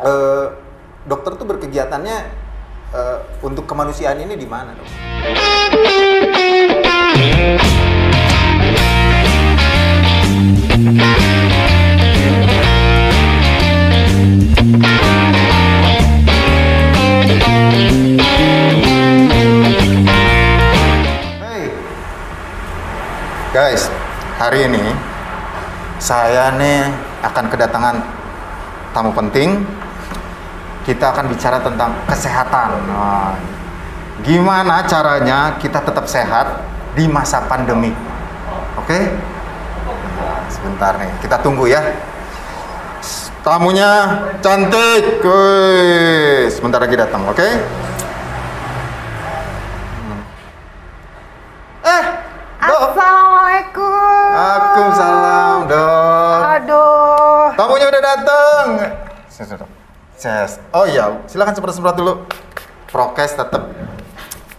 eh, 0.00 0.46
dokter 1.04 1.36
tuh 1.36 1.46
berkegiatannya 1.48 2.18
eh, 2.96 3.18
untuk 3.44 3.68
kemanusiaan 3.68 4.20
ini 4.20 4.34
di 4.36 4.48
mana 4.48 4.72
dok? 4.72 4.88
Hey, 21.40 21.68
guys, 23.52 23.92
hari 24.40 24.64
ini 24.64 24.84
saya 26.00 26.56
nih 26.56 26.88
akan 27.20 27.44
kedatangan 27.52 27.96
tamu 28.96 29.12
penting. 29.12 29.79
Kita 30.80 31.12
akan 31.12 31.28
bicara 31.28 31.60
tentang 31.60 31.92
kesehatan. 32.08 32.70
Nah, 32.88 33.36
gimana 34.24 34.82
caranya 34.88 35.60
kita 35.60 35.84
tetap 35.84 36.08
sehat 36.08 36.64
di 36.96 37.04
masa 37.04 37.44
pandemi? 37.44 37.92
Oke? 38.80 38.98
Nah, 40.20 40.40
sebentar 40.48 40.96
nih, 40.96 41.12
kita 41.20 41.36
tunggu 41.40 41.68
ya. 41.68 41.80
Tamunya 43.40 44.20
cantik, 44.44 45.24
Wih, 45.24 46.52
sebentar 46.52 46.76
lagi 46.76 46.92
datang, 46.92 47.24
oke? 47.24 47.48
Eh, 51.80 52.04
dok. 52.60 52.82
Assalamualaikum. 52.92 54.28
Waalaikumsalam, 54.36 55.56
dok. 55.72 56.40
Aduh. 56.60 57.44
Tamunya 57.56 57.86
udah 57.88 58.02
datang. 58.04 58.66
Ses. 60.20 60.59
Oh 60.70 60.86
iya, 60.86 61.18
silakan 61.26 61.50
semprot-semprot 61.52 61.96
dulu. 61.98 62.14
Prokes 62.90 63.34
tetap 63.34 63.62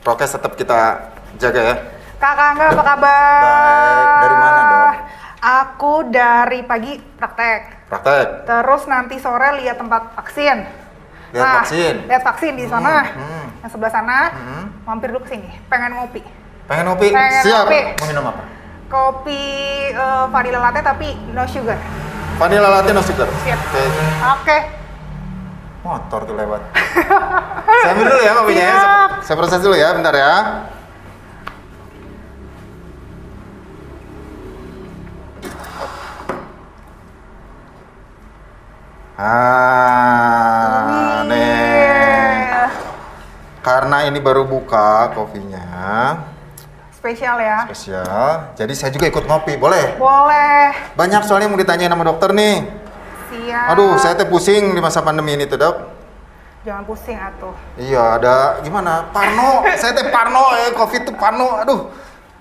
prokes 0.02 0.31
tetap 0.31 0.52
kita 0.55 1.08
jaga 1.38 1.61
ya. 1.61 1.75
Kakak 2.16 2.47
Angga 2.53 2.66
apa 2.69 2.83
kabar? 2.86 3.41
Baik. 3.41 4.08
Dari 4.21 4.36
mana, 4.36 4.61
Dok? 4.61 4.94
Aku 5.41 5.94
dari 6.05 6.59
pagi 6.61 6.94
praktek. 7.17 7.89
Praktek. 7.89 8.27
Terus 8.45 8.81
nanti 8.86 9.16
sore 9.17 9.58
lihat 9.58 9.80
tempat 9.80 10.13
vaksin. 10.13 10.58
Lihat 11.31 11.41
Nah, 11.41 11.53
vaksin? 11.58 11.95
Lihat 12.05 12.23
vaksin 12.23 12.53
di 12.53 12.66
sana. 12.67 13.08
hmm. 13.09 13.45
Yang 13.64 13.71
sebelah 13.71 13.91
sana. 13.91 14.17
Hmm. 14.30 14.64
Mampir 14.83 15.09
dulu 15.09 15.23
ke 15.23 15.33
sini. 15.33 15.49
Pengen 15.66 15.95
ngopi. 15.95 16.21
Pengen 16.67 16.86
ngopi? 16.88 17.08
Pengen 17.09 17.41
Siap. 17.41 17.66
ngopi. 17.66 17.80
Mau 17.97 18.05
minum 18.05 18.25
apa? 18.27 18.41
Kopi 18.86 19.43
eh, 19.89 20.25
vanilla 20.27 20.59
latte 20.61 20.83
tapi 20.83 21.09
no 21.31 21.47
sugar. 21.47 21.80
Vanilla 22.36 22.69
latte 22.69 22.91
no 22.91 23.02
sugar. 23.02 23.27
Siap. 23.41 23.59
Oke. 23.64 23.83
Oke. 24.36 24.58
Motor 25.81 26.29
tuh 26.29 26.35
lewat. 26.37 26.61
saya 27.81 27.91
ambil 27.97 28.05
dulu 28.13 28.21
ya 28.21 28.31
kopinya 28.37 28.65
ya. 28.69 28.77
Saya, 29.25 29.35
proses 29.37 29.59
dulu 29.65 29.73
ya, 29.73 29.89
bentar 29.97 30.13
ya. 30.13 30.33
Ah, 39.91 41.21
nih. 41.29 41.37
Iya. 42.41 42.65
Karena 43.61 43.97
ini 44.09 44.17
baru 44.17 44.41
buka 44.49 45.13
kopinya, 45.13 46.17
Spesial 46.89 47.37
ya. 47.41 47.65
spesial. 47.65 48.53
Jadi 48.57 48.73
saya 48.77 48.89
juga 48.93 49.09
ikut 49.09 49.25
ngopi, 49.25 49.57
boleh? 49.57 49.97
Boleh. 49.97 50.73
Banyak 50.93 51.25
soalnya 51.25 51.49
mau 51.49 51.57
ditanyain 51.57 51.89
sama 51.89 52.05
dokter 52.05 52.29
nih. 52.33 52.80
Siap. 53.42 53.73
Aduh, 53.73 53.97
saya 53.97 54.14
teh 54.14 54.30
pusing 54.30 54.78
di 54.78 54.81
masa 54.81 55.02
pandemi 55.02 55.34
ini 55.34 55.50
tuh, 55.50 55.58
Dok. 55.58 55.75
Jangan 56.61 56.84
pusing 56.86 57.17
atuh. 57.17 57.58
Iya, 57.73 58.22
ada 58.22 58.61
gimana? 58.61 59.09
Parno, 59.09 59.66
saya 59.81 59.98
teh 59.98 60.14
Parno, 60.14 60.53
eh 60.53 60.70
Covid 60.78 61.09
tuh 61.09 61.16
Parno. 61.17 61.58
Aduh, 61.66 61.89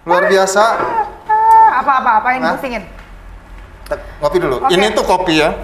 luar 0.04 0.28
biasa. 0.28 0.64
Ah, 1.24 1.80
Apa 1.80 1.92
apa 2.04 2.10
apa 2.20 2.28
yang 2.36 2.44
Hah? 2.44 2.60
Tek, 3.88 4.00
Ngopi 4.20 4.38
dulu. 4.38 4.56
Oke. 4.60 4.76
Ini 4.76 4.92
tuh 4.92 5.04
kopi 5.08 5.40
ya. 5.40 5.56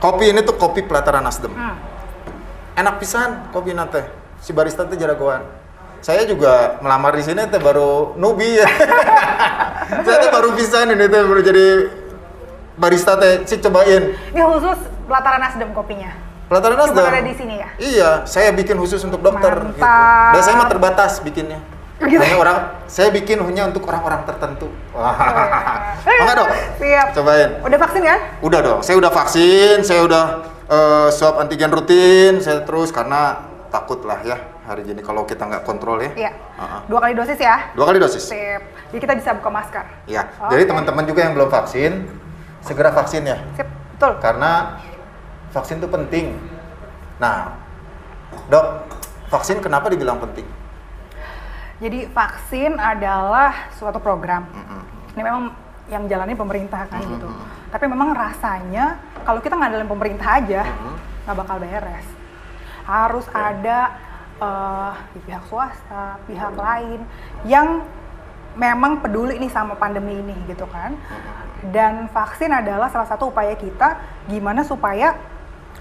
Kopi 0.00 0.32
ini 0.32 0.40
tuh 0.40 0.56
kopi 0.56 0.80
pelataran 0.82 1.20
Nasdem. 1.22 1.52
Hmm. 1.52 1.76
Enak 2.74 2.98
pisan 2.98 3.52
kopi 3.52 3.76
nate. 3.76 4.08
Si 4.40 4.50
barista 4.56 4.88
tuh 4.88 4.96
jagoan. 4.96 5.44
Saya 6.02 6.26
juga 6.26 6.82
melamar 6.82 7.14
di 7.14 7.22
sini 7.22 7.46
teh 7.46 7.62
baru 7.62 8.18
nubi 8.18 8.58
ya. 8.58 8.66
saya 10.08 10.16
tuh 10.18 10.30
baru 10.34 10.48
pisan 10.58 10.90
ini 10.96 11.06
teh 11.06 11.20
baru 11.22 11.40
jadi 11.46 11.66
barista 12.76 13.18
teh 13.20 13.44
si 13.44 13.60
cobain. 13.60 14.16
Ini 14.32 14.40
khusus 14.40 14.78
pelataran 15.08 15.40
Nasdem 15.40 15.70
kopinya. 15.76 16.12
Pelataran 16.48 16.76
Cuma 16.76 16.84
Nasdem. 16.88 17.04
ada 17.08 17.22
di 17.24 17.34
sini 17.36 17.54
ya? 17.60 17.68
Iya, 17.80 18.10
saya 18.28 18.52
bikin 18.52 18.76
khusus 18.76 19.00
untuk 19.04 19.24
dokter. 19.24 19.56
Gitu. 19.56 19.80
Mantap. 19.80 20.32
Dan 20.36 20.40
saya 20.44 20.54
mah 20.60 20.68
terbatas 20.68 21.12
bikinnya. 21.24 21.60
Gitu. 22.02 22.18
Hanya 22.18 22.36
orang, 22.36 22.56
saya 22.90 23.14
bikin 23.14 23.38
hanya 23.38 23.70
untuk 23.70 23.86
orang-orang 23.86 24.26
tertentu. 24.26 24.66
Wah. 24.90 25.14
iya. 26.02 26.20
Enggak 26.26 26.36
dok? 26.42 26.48
Siap. 26.82 27.06
Cobain. 27.14 27.50
Udah 27.62 27.78
vaksin 27.78 28.02
kan? 28.02 28.18
Udah 28.42 28.60
dong, 28.60 28.80
saya 28.82 28.96
udah 28.98 29.10
vaksin, 29.14 29.76
saya 29.86 30.00
udah 30.02 30.24
eh, 30.66 31.08
swab 31.14 31.38
antigen 31.38 31.70
rutin, 31.70 32.42
saya 32.42 32.66
terus 32.66 32.90
karena 32.90 33.46
takut 33.70 34.04
lah 34.04 34.20
ya 34.20 34.36
hari 34.68 34.84
ini 34.86 35.00
kalau 35.00 35.24
kita 35.24 35.46
nggak 35.46 35.64
kontrol 35.64 35.98
ya. 35.98 36.10
Iya. 36.14 36.32
Uh-uh. 36.58 36.80
Dua 36.86 37.00
kali 37.02 37.14
dosis 37.18 37.38
ya? 37.38 37.72
Dua 37.74 37.84
kali 37.88 37.98
dosis. 37.98 38.22
Sip. 38.28 38.62
Jadi 38.92 39.00
kita 39.00 39.14
bisa 39.16 39.30
buka 39.38 39.50
masker. 39.50 39.84
Iya. 40.06 40.22
Oke. 40.38 40.50
Jadi 40.54 40.62
teman-teman 40.70 41.04
juga 41.08 41.20
yang 41.26 41.32
belum 41.34 41.48
vaksin, 41.50 41.92
segera 42.62 42.90
vaksin 42.94 43.26
ya. 43.26 43.38
Sip. 43.58 43.68
Betul. 44.02 44.18
Karena 44.18 44.82
vaksin 45.54 45.78
itu 45.78 45.86
penting. 45.86 46.34
Nah, 47.22 47.54
dok, 48.50 48.90
vaksin 49.30 49.62
kenapa 49.62 49.86
dibilang 49.86 50.18
penting? 50.18 50.42
Jadi 51.78 52.10
vaksin 52.10 52.82
adalah 52.82 53.70
suatu 53.78 54.02
program. 54.02 54.42
Mm-mm. 54.50 54.82
Ini 55.14 55.22
memang 55.22 55.42
yang 55.86 56.10
jalani 56.10 56.34
pemerintah 56.34 56.86
kan 56.90 56.98
gitu. 56.98 57.30
Tapi 57.70 57.84
memang 57.86 58.10
rasanya 58.10 58.98
kalau 59.22 59.38
kita 59.38 59.54
ngandelin 59.54 59.86
pemerintah 59.86 60.42
aja 60.42 60.66
nggak 61.22 61.36
bakal 61.38 61.62
beres. 61.62 62.06
Harus 62.82 63.26
ada 63.30 63.94
eh, 64.42 64.92
di 65.14 65.18
pihak 65.30 65.46
swasta, 65.46 66.18
pihak 66.26 66.58
lain 66.58 67.06
yang 67.46 67.86
memang 68.58 68.98
peduli 68.98 69.38
nih 69.38 69.50
sama 69.50 69.78
pandemi 69.78 70.18
ini 70.18 70.34
gitu 70.50 70.66
kan. 70.66 70.98
Dan 71.70 72.10
vaksin 72.10 72.50
adalah 72.50 72.90
salah 72.90 73.06
satu 73.06 73.30
upaya 73.30 73.54
kita 73.54 74.02
gimana 74.26 74.66
supaya 74.66 75.14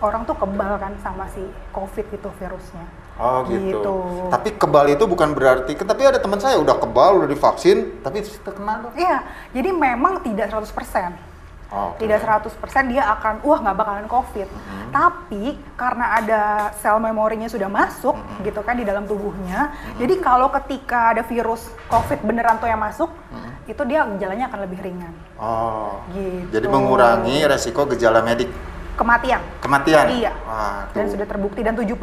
orang 0.01 0.25
tuh 0.25 0.37
kebal 0.37 0.77
kan 0.81 0.93
sama 1.01 1.25
si 1.33 1.41
COVID 1.73 2.05
itu 2.13 2.29
virusnya. 2.37 2.85
Oh 3.21 3.45
gitu. 3.45 3.81
Gitu. 3.81 3.95
Tapi 4.33 4.49
kebal 4.57 4.85
itu 4.93 5.05
bukan 5.05 5.33
berarti, 5.37 5.77
tapi 5.77 6.01
ada 6.05 6.17
teman 6.17 6.41
saya 6.41 6.57
udah 6.57 6.77
kebal, 6.81 7.21
udah 7.21 7.29
divaksin, 7.29 8.01
tapi 8.01 8.25
terkena 8.25 8.81
dok. 8.81 8.97
Iya, 8.97 9.21
jadi 9.53 9.69
memang 9.69 10.25
tidak 10.25 10.49
100%. 10.49 11.30
Oh. 11.71 11.95
Tidak 11.95 12.19
100% 12.19 12.51
dia 12.87 13.07
akan, 13.09 13.39
wah 13.41 13.57
nggak 13.57 13.77
bakalan 13.79 14.05
COVID. 14.05 14.43
Mm-hmm. 14.43 14.89
Tapi 14.91 15.43
karena 15.73 16.19
ada 16.19 16.41
sel 16.75 16.99
memorinya 16.99 17.47
sudah 17.47 17.65
masuk 17.65 18.11
Mm-hmm. 18.13 18.43
gitu 18.43 18.59
kan 18.59 18.75
di 18.75 18.83
dalam 18.83 19.07
tubuhnya. 19.07 19.71
Jadi 19.95 20.19
kalau 20.19 20.51
ketika 20.51 21.15
ada 21.15 21.23
virus 21.23 21.71
COVID 21.87 22.21
beneran 22.21 22.59
tuh 22.59 22.67
yang 22.67 22.75
masuk, 22.77 23.07
Mm-hmm. 23.07 23.71
itu 23.71 23.81
dia 23.87 24.03
gejalanya 24.05 24.45
akan 24.47 24.59
lebih 24.61 24.83
ringan. 24.83 25.15
Oh. 25.35 26.03
Gitu. 26.11 26.51
Jadi 26.51 26.67
mengurangi 26.67 27.47
resiko 27.47 27.87
gejala 27.87 28.19
medik 28.19 28.51
Kematian. 28.91 29.39
kematian. 29.63 30.05
Iya. 30.11 30.35
Wah, 30.43 30.85
Dan 30.91 31.07
sudah 31.07 31.23
terbukti 31.23 31.63
dan 31.63 31.73
70% 31.73 31.95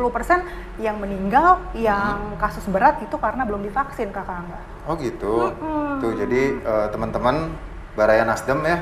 yang 0.81 0.97
meninggal 0.97 1.61
yang 1.77 2.17
Mm-hmm. 2.33 2.41
kasus 2.41 2.65
berat 2.65 3.05
itu 3.05 3.15
karena 3.15 3.45
belum 3.45 3.61
divaksin 3.63 4.09
Kakak 4.09 4.33
Angga. 4.41 4.61
Oh 4.89 4.97
gitu. 4.97 5.53
Mm-mm. 5.53 6.01
Tuh 6.01 6.13
jadi 6.17 6.43
eh, 6.57 6.87
teman-teman 6.89 7.53
Baraya 7.93 8.25
Nasdem 8.25 8.65
ya. 8.65 8.81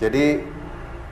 Jadi 0.00 0.40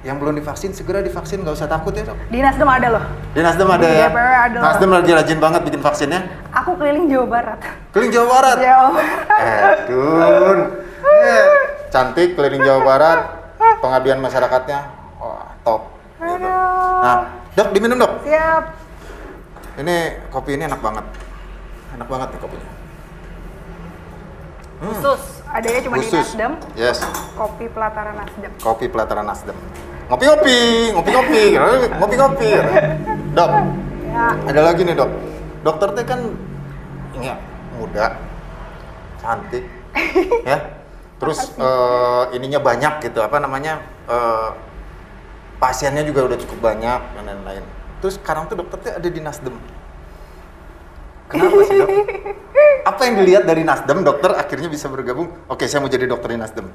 yang 0.06 0.16
belum 0.16 0.40
divaksin 0.40 0.72
segera 0.72 1.04
divaksin 1.04 1.44
nggak 1.44 1.52
usah 1.58 1.68
takut 1.68 1.92
ya 1.92 2.08
dok. 2.08 2.16
Di 2.32 2.40
Nasdem 2.40 2.64
ada 2.64 2.88
loh. 2.96 3.04
Di 3.36 3.40
Nasdem 3.44 3.68
ada 3.68 3.84
Di 3.84 3.92
ya. 3.92 4.08
Ada 4.08 4.56
loh. 4.56 4.62
Nasdem 4.64 4.90
lagi 4.94 5.10
rajin 5.12 5.38
banget 5.38 5.60
bikin 5.68 5.80
vaksinnya. 5.84 6.20
Aku 6.56 6.72
keliling 6.80 7.06
Jawa 7.12 7.26
Barat. 7.28 7.60
Keliling 7.92 8.12
Jawa 8.16 8.26
Barat. 8.32 8.56
Jawa 8.56 8.88
Barat. 8.96 9.28
Eh, 9.28 9.74
Dun. 9.92 10.58
Cantik 11.92 12.32
keliling 12.32 12.62
Jawa 12.64 12.80
Barat. 12.80 13.18
Pengabdian 13.84 14.18
masyarakatnya. 14.24 14.80
Wah, 15.20 15.52
top. 15.66 15.82
Gitu. 16.18 16.48
Nah, 17.04 17.16
dok 17.54 17.68
diminum 17.76 17.98
dok. 18.00 18.12
Siap. 18.24 18.64
Ini 19.78 19.96
kopi 20.32 20.58
ini 20.58 20.66
enak 20.66 20.80
banget. 20.82 21.04
Enak 21.94 22.08
banget 22.10 22.28
nih 22.34 22.40
kopinya. 22.42 22.70
Hmm, 24.78 24.94
Khusus. 24.94 25.37
Adanya 25.58 25.80
cuma 25.82 25.96
di 25.98 26.06
khusus. 26.06 26.22
Nasdem. 26.30 26.52
Yes, 26.74 26.98
Kopi 27.34 27.66
pelataran 27.66 28.14
Nasdem. 28.14 28.52
kopi 28.62 28.86
pelataran 28.86 29.26
Nasdem. 29.26 29.56
Ngopi-ngopi, 30.06 30.58
ngopi-ngopi, 30.94 31.42
ngopi-ngopi. 31.98 32.48
Dok, 33.34 33.50
Ya. 34.08 34.24
ada 34.40 34.60
lagi 34.64 34.80
nih 34.82 34.94
dok. 34.94 35.10
Dokter 35.60 35.88
teh 35.92 36.04
kan 36.06 36.20
ya, 37.18 37.34
muda, 37.76 38.16
cantik, 39.18 39.66
ya. 40.46 40.58
Terus 41.18 41.52
eh, 41.52 42.22
ininya 42.32 42.62
banyak 42.62 43.02
gitu, 43.02 43.18
apa 43.18 43.36
namanya? 43.36 43.82
eh, 44.06 44.48
pasiennya 45.58 46.06
juga 46.06 46.24
udah 46.24 46.38
cukup 46.38 46.58
banyak 46.62 47.00
dan 47.02 47.24
lain-lain. 47.26 47.66
Terus 47.98 48.14
sekarang 48.16 48.46
tuh 48.46 48.56
dokter 48.56 48.78
tuh 48.78 48.92
ada 48.94 49.08
di 49.10 49.20
Nasdem. 49.20 49.58
Kenapa 51.28 51.60
sih 51.66 51.74
dok? 51.76 51.88
Apa 52.88 53.04
yang 53.04 53.20
dilihat 53.20 53.44
dari 53.44 53.68
Nasdem 53.68 54.00
dokter 54.00 54.32
akhirnya 54.32 54.72
bisa 54.72 54.88
bergabung? 54.88 55.28
Oke, 55.44 55.68
saya 55.68 55.84
mau 55.84 55.92
jadi 55.92 56.08
dokter 56.08 56.32
di 56.32 56.38
Nasdem. 56.40 56.72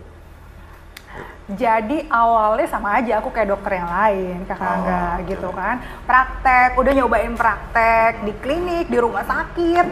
Jadi 1.57 2.05
awalnya 2.07 2.69
sama 2.69 3.01
aja 3.01 3.17
aku 3.17 3.33
kayak 3.33 3.49
dokter 3.49 3.81
yang 3.81 3.89
lain, 3.89 4.37
kakak 4.45 4.63
Oh, 4.63 4.77
enggak 4.77 5.13
oke. 5.17 5.25
gitu 5.33 5.49
kan. 5.51 5.75
Praktek, 6.05 6.69
udah 6.77 6.91
nyobain 6.93 7.33
praktek 7.33 8.29
di 8.29 8.33
klinik, 8.45 8.85
di 8.93 8.97
rumah 9.01 9.25
sakit. 9.25 9.87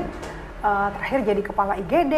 Eh, 0.61 0.87
terakhir 0.93 1.19
jadi 1.25 1.41
kepala 1.41 1.73
IGD 1.81 2.15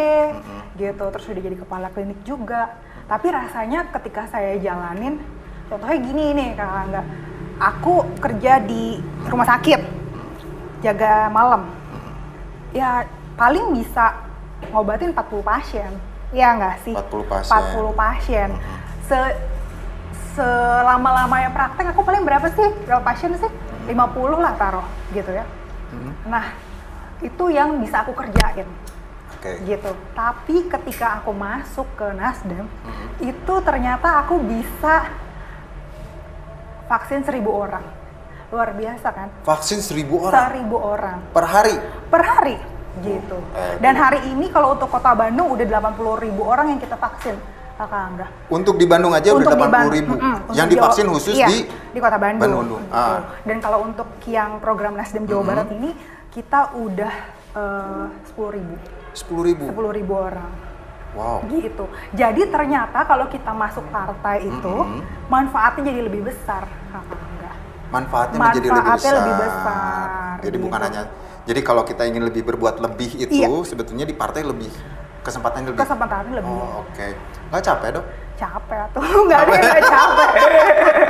gitu, 0.76 1.04
terus 1.08 1.24
udah 1.24 1.42
jadi 1.48 1.56
kepala 1.56 1.88
klinik 1.88 2.20
juga. 2.28 2.76
Tapi 3.08 3.26
rasanya 3.32 3.88
ketika 3.88 4.28
saya 4.28 4.60
jalanin, 4.60 5.16
contohnya 5.72 5.96
gini 5.96 6.24
nih 6.36 6.48
kakak 6.60 6.82
enggak. 6.92 7.06
Aku 7.72 7.94
kerja 8.20 8.52
di 8.60 9.00
rumah 9.32 9.48
sakit, 9.48 9.80
jaga 10.84 11.32
malam. 11.32 11.72
Ya 12.70 13.08
paling 13.34 13.74
bisa 13.74 14.14
ngobatin 14.70 15.12
40 15.12 15.42
pasien. 15.42 15.90
Iya 16.34 16.48
nggak 16.58 16.76
sih? 16.82 16.94
40 16.94 17.30
pasien. 17.30 17.54
40 17.54 17.92
pasien. 17.94 18.48
Se 19.06 19.18
selama-lamanya 20.34 21.54
praktek 21.54 21.94
aku 21.94 22.02
paling 22.02 22.26
berapa 22.26 22.50
sih? 22.50 22.68
Berapa 22.86 23.02
pasien 23.06 23.30
sih? 23.38 23.50
50 23.86 24.42
lah 24.42 24.54
taruh 24.58 24.86
gitu 25.14 25.30
ya. 25.30 25.46
Nah, 26.26 26.50
itu 27.22 27.44
yang 27.54 27.78
bisa 27.78 28.02
aku 28.02 28.10
kerjain 28.16 28.66
Oke. 29.30 29.62
gitu. 29.62 29.94
Tapi 30.10 30.66
ketika 30.66 31.22
aku 31.22 31.30
masuk 31.30 31.86
ke 31.94 32.10
Nasdem, 32.18 32.66
itu 33.22 33.54
ternyata 33.62 34.26
aku 34.26 34.42
bisa 34.42 35.06
vaksin 36.90 37.22
seribu 37.22 37.54
orang. 37.54 37.84
Luar 38.50 38.74
biasa 38.74 39.08
kan? 39.14 39.28
Vaksin 39.46 39.78
seribu 39.78 40.18
orang 40.26 40.50
Seribu 40.50 40.76
orang 40.78 41.18
per 41.30 41.46
hari. 41.46 41.74
per 42.10 42.22
hari 42.22 42.56
gitu. 43.00 43.38
Eh, 43.52 43.74
Dan 43.78 43.94
hari 43.94 44.22
ini 44.28 44.46
kalau 44.48 44.72
untuk 44.72 44.86
kota 44.88 45.10
Bandung 45.12 45.50
udah 45.50 45.64
80 45.64 45.96
ribu 46.20 46.42
orang 46.44 46.66
yang 46.68 46.78
kita 46.78 46.94
vaksin. 46.94 47.34
Kakak 47.74 48.02
Angga. 48.06 48.26
Untuk 48.48 48.78
di 48.78 48.86
Bandung 48.86 49.10
aja 49.10 49.34
Untuk 49.34 49.50
udah 49.50 49.58
di 49.58 49.66
Ban- 49.66 49.90
80 49.90 49.98
ribu. 49.98 50.12
Mm-mm, 50.14 50.34
untuk 50.36 50.52
Yang 50.52 50.62
Jawa- 50.64 50.74
divaksin 50.78 51.06
khusus 51.10 51.34
iya, 51.34 51.46
di 51.48 51.58
di 51.66 51.98
kota 51.98 52.16
Bandung. 52.16 52.42
Bandung. 52.54 52.82
gitu. 52.86 52.94
Ah. 52.94 53.18
Dan 53.42 53.56
kalau 53.58 53.78
untuk 53.82 54.08
yang 54.24 54.50
program 54.58 54.94
Nasdem 54.94 55.24
Jawa 55.24 55.42
Barat 55.44 55.68
ini 55.72 55.90
kita 56.30 56.70
udah 56.72 57.14
sepuluh 58.24 58.50
ribu, 58.52 58.74
10 59.12 59.42
ribu. 59.44 59.64
sepuluh 59.66 59.90
ribu 59.90 60.14
orang 60.16 60.50
Wow. 61.14 61.46
gitu. 61.48 61.86
Jadi 62.10 62.42
ternyata 62.48 63.02
kalau 63.02 63.26
kita 63.26 63.50
masuk 63.50 63.86
partai 63.88 64.42
itu 64.44 64.74
Mm-mm. 64.76 65.02
manfaatnya 65.26 65.82
jadi 65.84 66.02
lebih 66.04 66.26
besar, 66.26 66.66
kakak 66.88 67.14
Angga. 67.16 67.52
Manfaatnya 67.88 68.38
menjadi 68.40 68.58
lebih 68.60 68.74
Manfaatnya 68.76 68.98
besar. 69.08 69.18
lebih 69.18 69.34
besar, 69.40 70.34
Jadi 70.40 70.56
bukan 70.58 70.74
gitu. 70.76 70.86
hanya 70.90 71.02
jadi 71.44 71.60
kalau 71.60 71.82
kita 71.82 72.02
ingin 72.02 72.22
lebih 72.22 72.42
berbuat 72.42 72.78
lebih 72.78 73.10
itu 73.18 73.32
Iya. 73.34 73.48
sebetulnya 73.62 74.02
di 74.02 74.12
partai 74.12 74.42
lebih 74.42 74.72
kesempatannya 75.20 75.68
lebih. 75.70 75.80
Kesempatannya 75.80 76.32
lebih 76.34 76.52
Oh, 76.52 76.82
oke. 76.82 77.06
Nggak 77.48 77.62
capek, 77.62 77.88
Dok? 77.94 78.06
capek 78.34 78.82
tuh 78.90 78.98
nggak 79.24 79.40
ada 79.40 79.52
yang 79.52 79.62
nggak 79.64 79.86
capek 79.86 80.30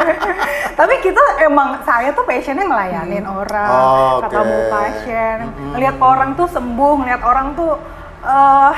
tapi 0.78 0.94
kita 1.00 1.22
emang 1.40 1.80
saya 1.80 2.12
tuh 2.12 2.20
passionnya 2.22 2.62
ngelayanin 2.62 3.24
orang 3.24 3.70
Oh, 3.72 4.20
oke. 4.20 4.28
ketemu 4.28 4.58
pasien 4.68 5.38
Mm-mm. 5.42 5.70
ngelihat 5.72 5.96
orang 5.98 6.30
tuh 6.34 6.46
sembuh 6.46 6.94
ngelihat 7.00 7.22
orang 7.22 7.46
tuh 7.54 7.72
eh 8.22 8.74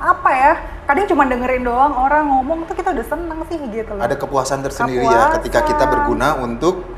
apa 0.00 0.30
ya 0.32 0.52
kadang 0.86 1.04
cuma 1.06 1.28
dengerin 1.28 1.60
doang 1.60 1.92
orang 1.92 2.24
ngomong 2.26 2.64
tuh 2.64 2.72
kita 2.72 2.88
udah 2.90 3.04
seneng 3.04 3.44
sih 3.46 3.60
gitu 3.68 3.92
loh 3.92 4.00
Ada 4.00 4.16
kepuasan 4.16 4.64
tersendiri 4.64 5.04
ya 5.04 5.36
ketika 5.36 5.60
kita 5.60 5.76
Kepuasan. 5.78 5.92
berguna 5.92 6.28
untuk 6.40 6.88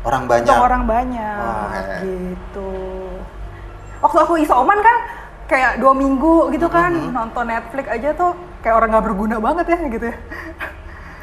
orang 0.00 0.24
banyak. 0.24 0.48
untuk 0.48 0.64
orang 0.64 0.82
banyak 0.86 1.36
Wah, 1.38 1.76
eh. 1.76 2.00
gitu 2.08 2.72
waktu 3.98 4.18
aku 4.18 4.34
isoman 4.38 4.78
kan 4.78 4.96
kayak 5.46 5.72
dua 5.76 5.92
minggu 5.92 6.50
gitu 6.50 6.66
kan 6.66 6.90
Mm-hmm. 6.90 7.12
nonton 7.12 7.44
Netflix 7.46 7.86
aja 7.88 8.10
tuh 8.12 8.32
kayak 8.58 8.74
orang 8.74 8.88
nggak 8.90 9.06
berguna 9.06 9.36
banget 9.38 9.66
ya 9.66 9.78
gitu 9.88 10.06
ya 10.06 10.16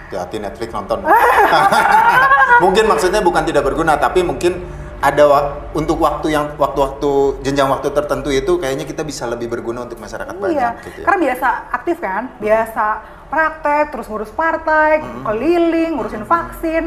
Hati-hati 0.05 0.37
Netflix 0.37 0.69
nonton. 0.71 1.01
mungkin 2.63 2.85
maksudnya 2.85 3.19
bukan 3.19 3.41
tidak 3.43 3.63
berguna, 3.63 3.97
tapi 3.97 4.21
mungkin 4.21 4.61
ada 4.97 5.23
wa- 5.25 5.45
untuk 5.71 5.97
waktu 5.97 6.29
yang 6.29 6.53
waktu-waktu 6.55 7.11
jenjang 7.41 7.67
waktu 7.67 7.89
tertentu 7.89 8.29
itu 8.29 8.55
kayaknya 8.55 8.85
kita 8.85 9.01
bisa 9.01 9.25
lebih 9.25 9.49
berguna 9.49 9.83
untuk 9.83 9.97
masyarakat 9.97 10.29
banyak 10.31 10.55
Iya, 10.55 10.69
gitu 10.79 10.97
ya. 11.01 11.05
karena 11.05 11.19
biasa 11.21 11.47
aktif 11.71 11.97
kan, 11.99 12.23
biasa 12.37 12.85
praktek, 13.27 13.85
terus 13.91 14.05
ngurus 14.05 14.31
partai, 14.31 15.01
Hmm. 15.01 15.25
keliling, 15.25 15.91
ngurusin 15.95 16.23
vaksin, 16.23 16.83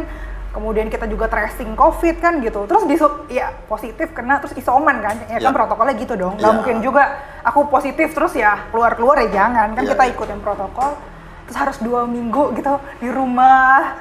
kemudian 0.48 0.86
kita 0.86 1.04
juga 1.04 1.26
tracing 1.26 1.72
COVID 1.72 2.16
kan 2.18 2.40
gitu. 2.40 2.64
Terus 2.64 2.82
besok 2.82 3.28
ya 3.28 3.52
positif 3.64 4.10
kena 4.10 4.38
terus 4.38 4.52
isoman 4.52 4.98
kan, 4.98 5.14
ya 5.22 5.38
kan 5.38 5.40
Ya. 5.40 5.50
protokolnya 5.50 5.94
gitu 5.94 6.14
dong. 6.14 6.34
Nggak 6.34 6.46
Iya. 6.46 6.56
mungkin 6.56 6.76
juga 6.80 7.02
aku 7.42 7.66
positif 7.66 8.10
terus 8.10 8.32
ya 8.32 8.66
keluar-keluar 8.68 9.20
ya 9.20 9.28
jangan 9.34 9.72
kan 9.72 9.82
Iya, 9.82 9.92
kita 9.92 10.04
iya. 10.04 10.12
ikutin 10.12 10.38
protokol. 10.38 10.90
Terus 11.44 11.56
harus 11.56 11.78
dua 11.78 12.04
minggu 12.04 12.52
gitu 12.54 12.72
di 12.98 13.08
rumah. 13.08 13.96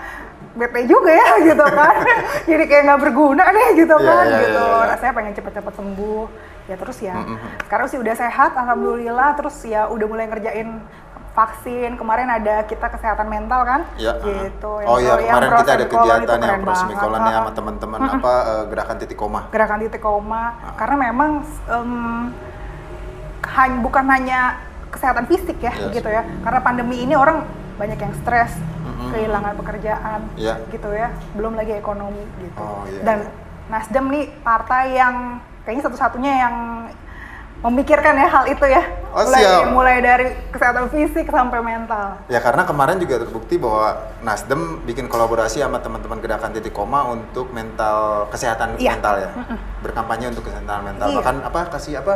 bete 0.57 0.89
juga 0.89 1.13
ya 1.13 1.37
gitu 1.53 1.61
kan 1.61 2.01
jadi 2.49 2.63
kayak 2.65 2.83
nggak 2.89 3.01
berguna 3.05 3.45
deh 3.45 3.77
gitu 3.77 3.93
Iya, 3.93 4.09
kan 4.09 4.25
iya, 4.25 4.37
gitu 4.41 4.57
iya, 4.59 4.73
iya. 4.73 4.89
rasanya 4.89 5.13
pengen 5.13 5.33
cepet-cepet 5.37 5.73
sembuh 5.77 6.25
ya 6.65 6.75
terus 6.75 6.97
ya 6.97 7.13
Mm-mm. 7.13 7.37
sekarang 7.61 7.85
sih 7.85 8.01
udah 8.01 8.15
sehat 8.17 8.51
alhamdulillah 8.57 9.37
terus 9.37 9.53
ya 9.61 9.85
udah 9.85 10.07
mulai 10.09 10.25
ngerjain 10.25 10.81
vaksin 11.37 11.93
kemarin 11.93 12.25
ada 12.27 12.65
kita 12.65 12.89
kesehatan 12.89 13.27
mental 13.27 13.61
kan 13.61 13.81
Ya, 13.95 14.17
gitu 14.17 14.81
oh 14.81 14.97
iya 14.97 15.21
yang 15.21 15.37
kemarin 15.37 15.49
kita 15.55 15.71
ada 15.71 15.85
kegiatan 15.85 16.25
yang 16.35 16.41
keren 16.41 16.61
prosemikolan 16.63 17.13
banget. 17.15 17.29
ya 17.29 17.37
sama 17.37 17.51
teman-teman 17.53 17.99
apa 18.09 18.33
eh, 18.43 18.63
gerakan 18.67 18.95
titik 18.97 19.15
koma. 19.15 19.41
gerakan 19.47 19.79
titik 19.79 20.01
koma 20.01 20.43
karena 20.73 20.95
memang 21.03 21.29
em, 21.69 21.91
han- 23.47 23.79
bukan 23.79 24.05
hanya 24.07 24.57
kesehatan 24.89 25.25
fisik 25.25 25.59
ya 25.59 25.69
Yes. 25.69 25.93
gitu 25.93 26.09
ya 26.09 26.25
karena 26.41 26.59
pandemi 26.59 26.97
ini 26.97 27.13
orang 27.13 27.45
banyak 27.77 27.99
yang 27.99 28.13
stres 28.17 28.57
Mm-mm. 28.81 29.13
kehilangan 29.13 29.53
pekerjaan 29.55 30.19
Iya. 30.33 30.57
gitu 30.67 30.89
ya 30.89 31.07
belum 31.31 31.53
lagi 31.53 31.73
ekonomi 31.75 32.25
gitu 32.39 32.57
Oh, 32.59 32.81
iya, 32.87 33.01
dan 33.03 33.17
iya. 33.21 33.45
Nasdem 33.67 34.07
nih 34.07 34.25
partai 34.41 34.95
yang 34.95 35.15
kayaknya 35.61 35.83
satu-satunya 35.85 36.33
yang 36.39 36.55
memikirkan 37.59 38.13
ya 38.13 38.27
hal 38.27 38.45
itu 38.45 38.65
ya 38.65 38.83
Oh, 39.09 39.25
mulai 39.25 39.41
siap. 39.41 39.63
mulai 39.71 39.97
dari 39.97 40.25
kesehatan 40.47 40.85
fisik 40.87 41.25
sampai 41.25 41.57
mental 41.57 42.21
Ya 42.27 42.37
karena 42.37 42.61
kemarin 42.63 43.01
juga 43.01 43.17
terbukti 43.17 43.57
bahwa 43.57 43.97
Nasdem 44.21 44.85
bikin 44.85 45.05
kolaborasi 45.05 45.57
sama 45.57 45.79
teman-teman 45.79 46.21
gerakan 46.21 46.53
titik 46.53 46.69
koma 46.69 47.01
untuk 47.07 47.49
mental 47.49 48.29
kesehatan 48.29 48.77
Iya. 48.77 48.93
mental 48.93 49.15
ya, 49.17 49.29
berkampanye 49.79 50.29
untuk 50.29 50.45
kesehatan 50.45 50.85
mental. 50.85 51.07
Iya. 51.09 51.17
Bahkan 51.17 51.35
apa 51.41 51.59
kasih 51.71 51.93
apa 51.97 52.13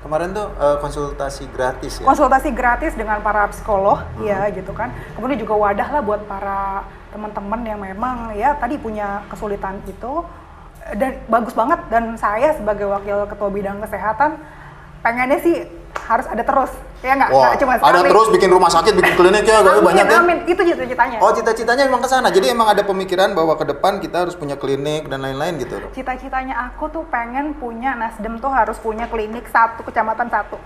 kemarin 0.00 0.36
tuh 0.36 0.52
eh, 0.52 0.76
konsultasi 0.78 1.48
gratis 1.48 1.92
ya. 1.96 2.04
konsultasi 2.04 2.52
gratis 2.52 2.92
dengan 2.92 3.18
para 3.18 3.48
psikolog 3.48 4.04
Hmm. 4.14 4.28
ya 4.28 4.52
gitu 4.52 4.68
kan 4.70 4.92
kemudian 5.16 5.40
juga 5.40 5.56
wadah 5.56 5.88
lah 5.88 6.02
buat 6.04 6.28
para 6.28 6.84
teman-teman 7.08 7.60
yang 7.64 7.80
memang 7.80 8.36
ya 8.36 8.52
tadi 8.52 8.76
punya 8.76 9.24
kesulitan 9.26 9.80
itu 9.86 10.20
dan 10.92 11.24
bagus 11.24 11.56
banget 11.56 11.80
dan 11.88 12.12
saya 12.14 12.52
sebagai 12.52 12.84
wakil 12.84 13.24
ketua 13.24 13.48
bidang 13.48 13.80
kesehatan 13.80 14.36
pengennya 15.04 15.38
sih 15.44 15.68
harus 16.04 16.26
ada 16.28 16.40
terus 16.40 16.72
ya 17.04 17.12
nggak 17.16 17.30
nggak 17.32 17.54
cuma 17.60 17.72
ada 17.76 18.00
sekali. 18.00 18.08
terus 18.08 18.28
bikin 18.32 18.50
rumah 18.50 18.70
sakit, 18.72 18.92
bikin 18.96 19.14
klinik 19.14 19.44
ya, 19.44 19.60
amin, 19.60 19.84
banyak 19.84 20.06
ya. 20.08 20.18
amin 20.24 20.38
itu 20.48 20.62
cita-citanya 20.64 21.16
Oh 21.20 21.30
cita-citanya 21.36 21.84
emang 21.84 22.00
ke 22.00 22.08
sana. 22.08 22.32
Jadi 22.32 22.48
emang 22.48 22.72
ada 22.72 22.80
pemikiran 22.80 23.36
bahwa 23.36 23.56
ke 23.60 23.64
depan 23.68 24.00
kita 24.00 24.24
harus 24.24 24.32
punya 24.32 24.56
klinik 24.56 25.08
dan 25.12 25.20
lain-lain 25.20 25.60
gitu. 25.60 25.76
cita-citanya 25.92 26.72
aku 26.72 26.88
tuh 26.88 27.04
pengen 27.12 27.52
punya 27.60 27.92
Nasdem 27.92 28.40
tuh 28.40 28.48
harus 28.48 28.80
punya 28.80 29.04
klinik 29.06 29.44
satu 29.52 29.84
kecamatan 29.84 30.32
satu 30.32 30.56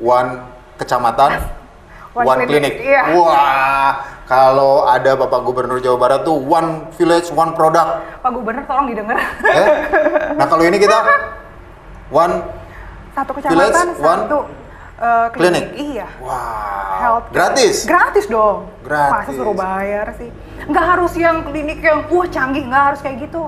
One 0.00 0.46
kecamatan, 0.80 1.30
One 2.16 2.26
one, 2.26 2.38
clinic, 2.46 2.80
klinik. 2.80 2.90
iya. 2.90 3.02
Wah, 3.12 3.90
kalau 4.24 4.86
ada 4.86 5.18
Bapak 5.18 5.42
Gubernur 5.46 5.82
Jawa 5.82 5.98
Barat 5.98 6.20
tuh 6.22 6.38
one 6.38 6.90
village, 6.94 7.28
one 7.34 7.52
product. 7.58 8.02
Pak 8.22 8.30
Gubernur 8.30 8.64
tolong 8.66 8.86
didengar 8.86 9.18
Eh? 9.44 9.68
Nah 10.38 10.46
kalau 10.46 10.62
ini 10.62 10.78
kita 10.78 10.96
one 12.24 12.59
satu 13.20 13.30
kecamatan 13.34 13.60
Village, 13.60 14.00
one 14.00 14.20
satu 14.22 14.38
eh, 14.98 15.28
klinik. 15.30 15.64
klinik. 15.66 15.66
iya 15.78 16.08
Wow. 16.18 16.98
health 16.98 17.26
Gratis. 17.30 17.76
gratis 17.84 18.24
dong 18.26 18.68
Gratis. 18.80 19.12
masa 19.12 19.30
suruh 19.30 19.52
bayar 19.54 20.06
sih 20.16 20.30
nggak 20.62 20.86
harus 20.86 21.12
yang 21.14 21.36
klinik 21.42 21.80
yang 21.80 22.04
wah 22.06 22.26
canggih 22.26 22.64
nggak 22.64 22.84
harus 22.86 23.00
kayak 23.00 23.16
gitu 23.22 23.42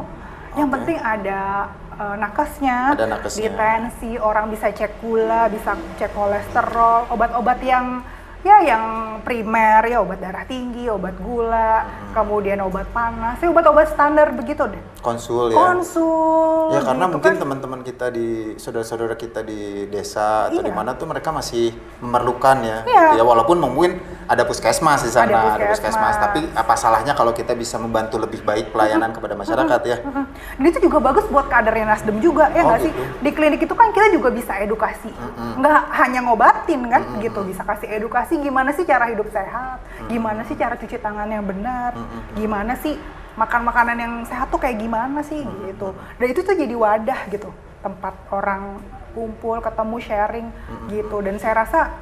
yang 0.53 0.69
penting 0.69 0.97
ada 0.97 1.69
eh, 1.95 2.15
nakesnya 2.17 2.93
Ada 2.93 3.05
nakesnya. 3.07 3.43
di 3.43 3.49
tensi 3.51 4.11
orang 4.19 4.49
bisa 4.49 4.69
cek 4.69 4.93
gula 4.99 5.49
bisa 5.49 5.71
cek 5.95 6.13
kolesterol 6.13 7.09
obat-obat 7.09 7.59
yang 7.63 8.01
ya 8.43 8.59
yang 8.61 8.85
primer 9.23 9.87
ya 9.87 10.03
obat 10.03 10.19
darah 10.19 10.43
tinggi 10.43 10.91
obat 10.91 11.15
gula 11.17 11.87
Hmm. 11.87 12.11
kemudian 12.13 12.59
obat 12.61 12.91
panas 12.91 13.39
ya 13.39 13.49
obat-obat 13.49 13.87
standar 13.89 14.35
begitu 14.35 14.67
deh 14.67 14.83
konsul 14.99 15.51
ya. 15.51 15.57
konsul. 15.57 16.71
Ya 16.71 16.81
karena 16.81 17.07
gitu 17.07 17.13
mungkin 17.17 17.33
kan. 17.33 17.41
teman-teman 17.41 17.81
kita 17.83 18.07
di 18.09 18.29
saudara-saudara 18.55 19.15
kita 19.15 19.43
di 19.43 19.87
desa 19.87 20.47
atau 20.47 20.59
Iya. 20.59 20.69
di 20.69 20.73
mana 20.73 20.95
tuh 20.95 21.07
mereka 21.07 21.31
masih 21.31 21.71
memerlukan 21.99 22.57
ya. 22.63 22.79
Iya. 22.83 23.03
gitu 23.09 23.19
ya 23.19 23.25
walaupun 23.25 23.57
mungkin 23.59 23.99
ada 24.27 24.43
puskesmas 24.43 25.03
di 25.03 25.11
sana, 25.11 25.29
Ada 25.29 25.39
ada 25.59 25.67
puskesmas, 25.71 25.95
puskesmas. 25.95 26.17
tapi 26.19 26.41
apa 26.53 26.75
salahnya 26.75 27.13
kalau 27.13 27.31
kita 27.31 27.53
bisa 27.53 27.77
membantu 27.77 28.19
lebih 28.19 28.43
baik 28.43 28.71
pelayanan 28.71 29.11
kepada 29.11 29.35
masyarakat 29.35 29.81
ya. 29.85 29.97
Mm-mm. 30.03 30.25
Dan 30.59 30.65
itu 30.67 30.79
juga 30.83 30.99
bagus 30.99 31.27
buat 31.29 31.47
kadernya 31.47 31.87
Nasdem 31.89 32.19
juga 32.19 32.49
ya 32.51 32.63
Oh, 32.63 32.71
nggak 32.73 32.81
sih? 32.87 32.93
gitu. 32.93 33.03
Di 33.21 33.31
klinik 33.31 33.61
itu 33.63 33.75
kan 33.75 33.91
kita 33.91 34.09
juga 34.11 34.29
bisa 34.31 34.53
edukasi, 34.59 35.11
nggak 35.59 35.81
hanya 35.99 36.21
ngobatin 36.23 36.81
kan, 36.87 37.03
gitu. 37.19 37.41
Bisa 37.43 37.63
kasih 37.63 37.89
edukasi 37.93 38.39
gimana 38.39 38.71
sih 38.73 38.85
cara 38.85 39.11
hidup 39.11 39.29
sehat, 39.31 39.83
gimana 40.07 40.43
sih 40.45 40.55
cara 40.55 40.75
cuci 40.79 40.97
tangan 40.99 41.27
yang 41.27 41.45
benar, 41.45 41.93
gimana 42.35 42.79
sih 42.79 42.97
makan 43.33 43.65
makanan 43.65 43.97
yang 43.97 44.15
sehat 44.29 44.53
tuh 44.53 44.61
kayak 44.61 44.77
gimana 44.77 45.25
sih 45.25 45.43
gitu. 45.67 45.97
Dan 46.21 46.27
itu 46.29 46.41
tuh 46.45 46.53
jadi 46.53 46.75
wadah 46.77 47.33
gitu, 47.33 47.49
tempat 47.81 48.13
orang 48.29 48.77
kumpul, 49.13 49.61
ketemu, 49.61 49.97
sharing 50.01 50.49
gitu. 50.89 51.17
Dan 51.21 51.37
saya 51.37 51.65
rasa 51.65 51.93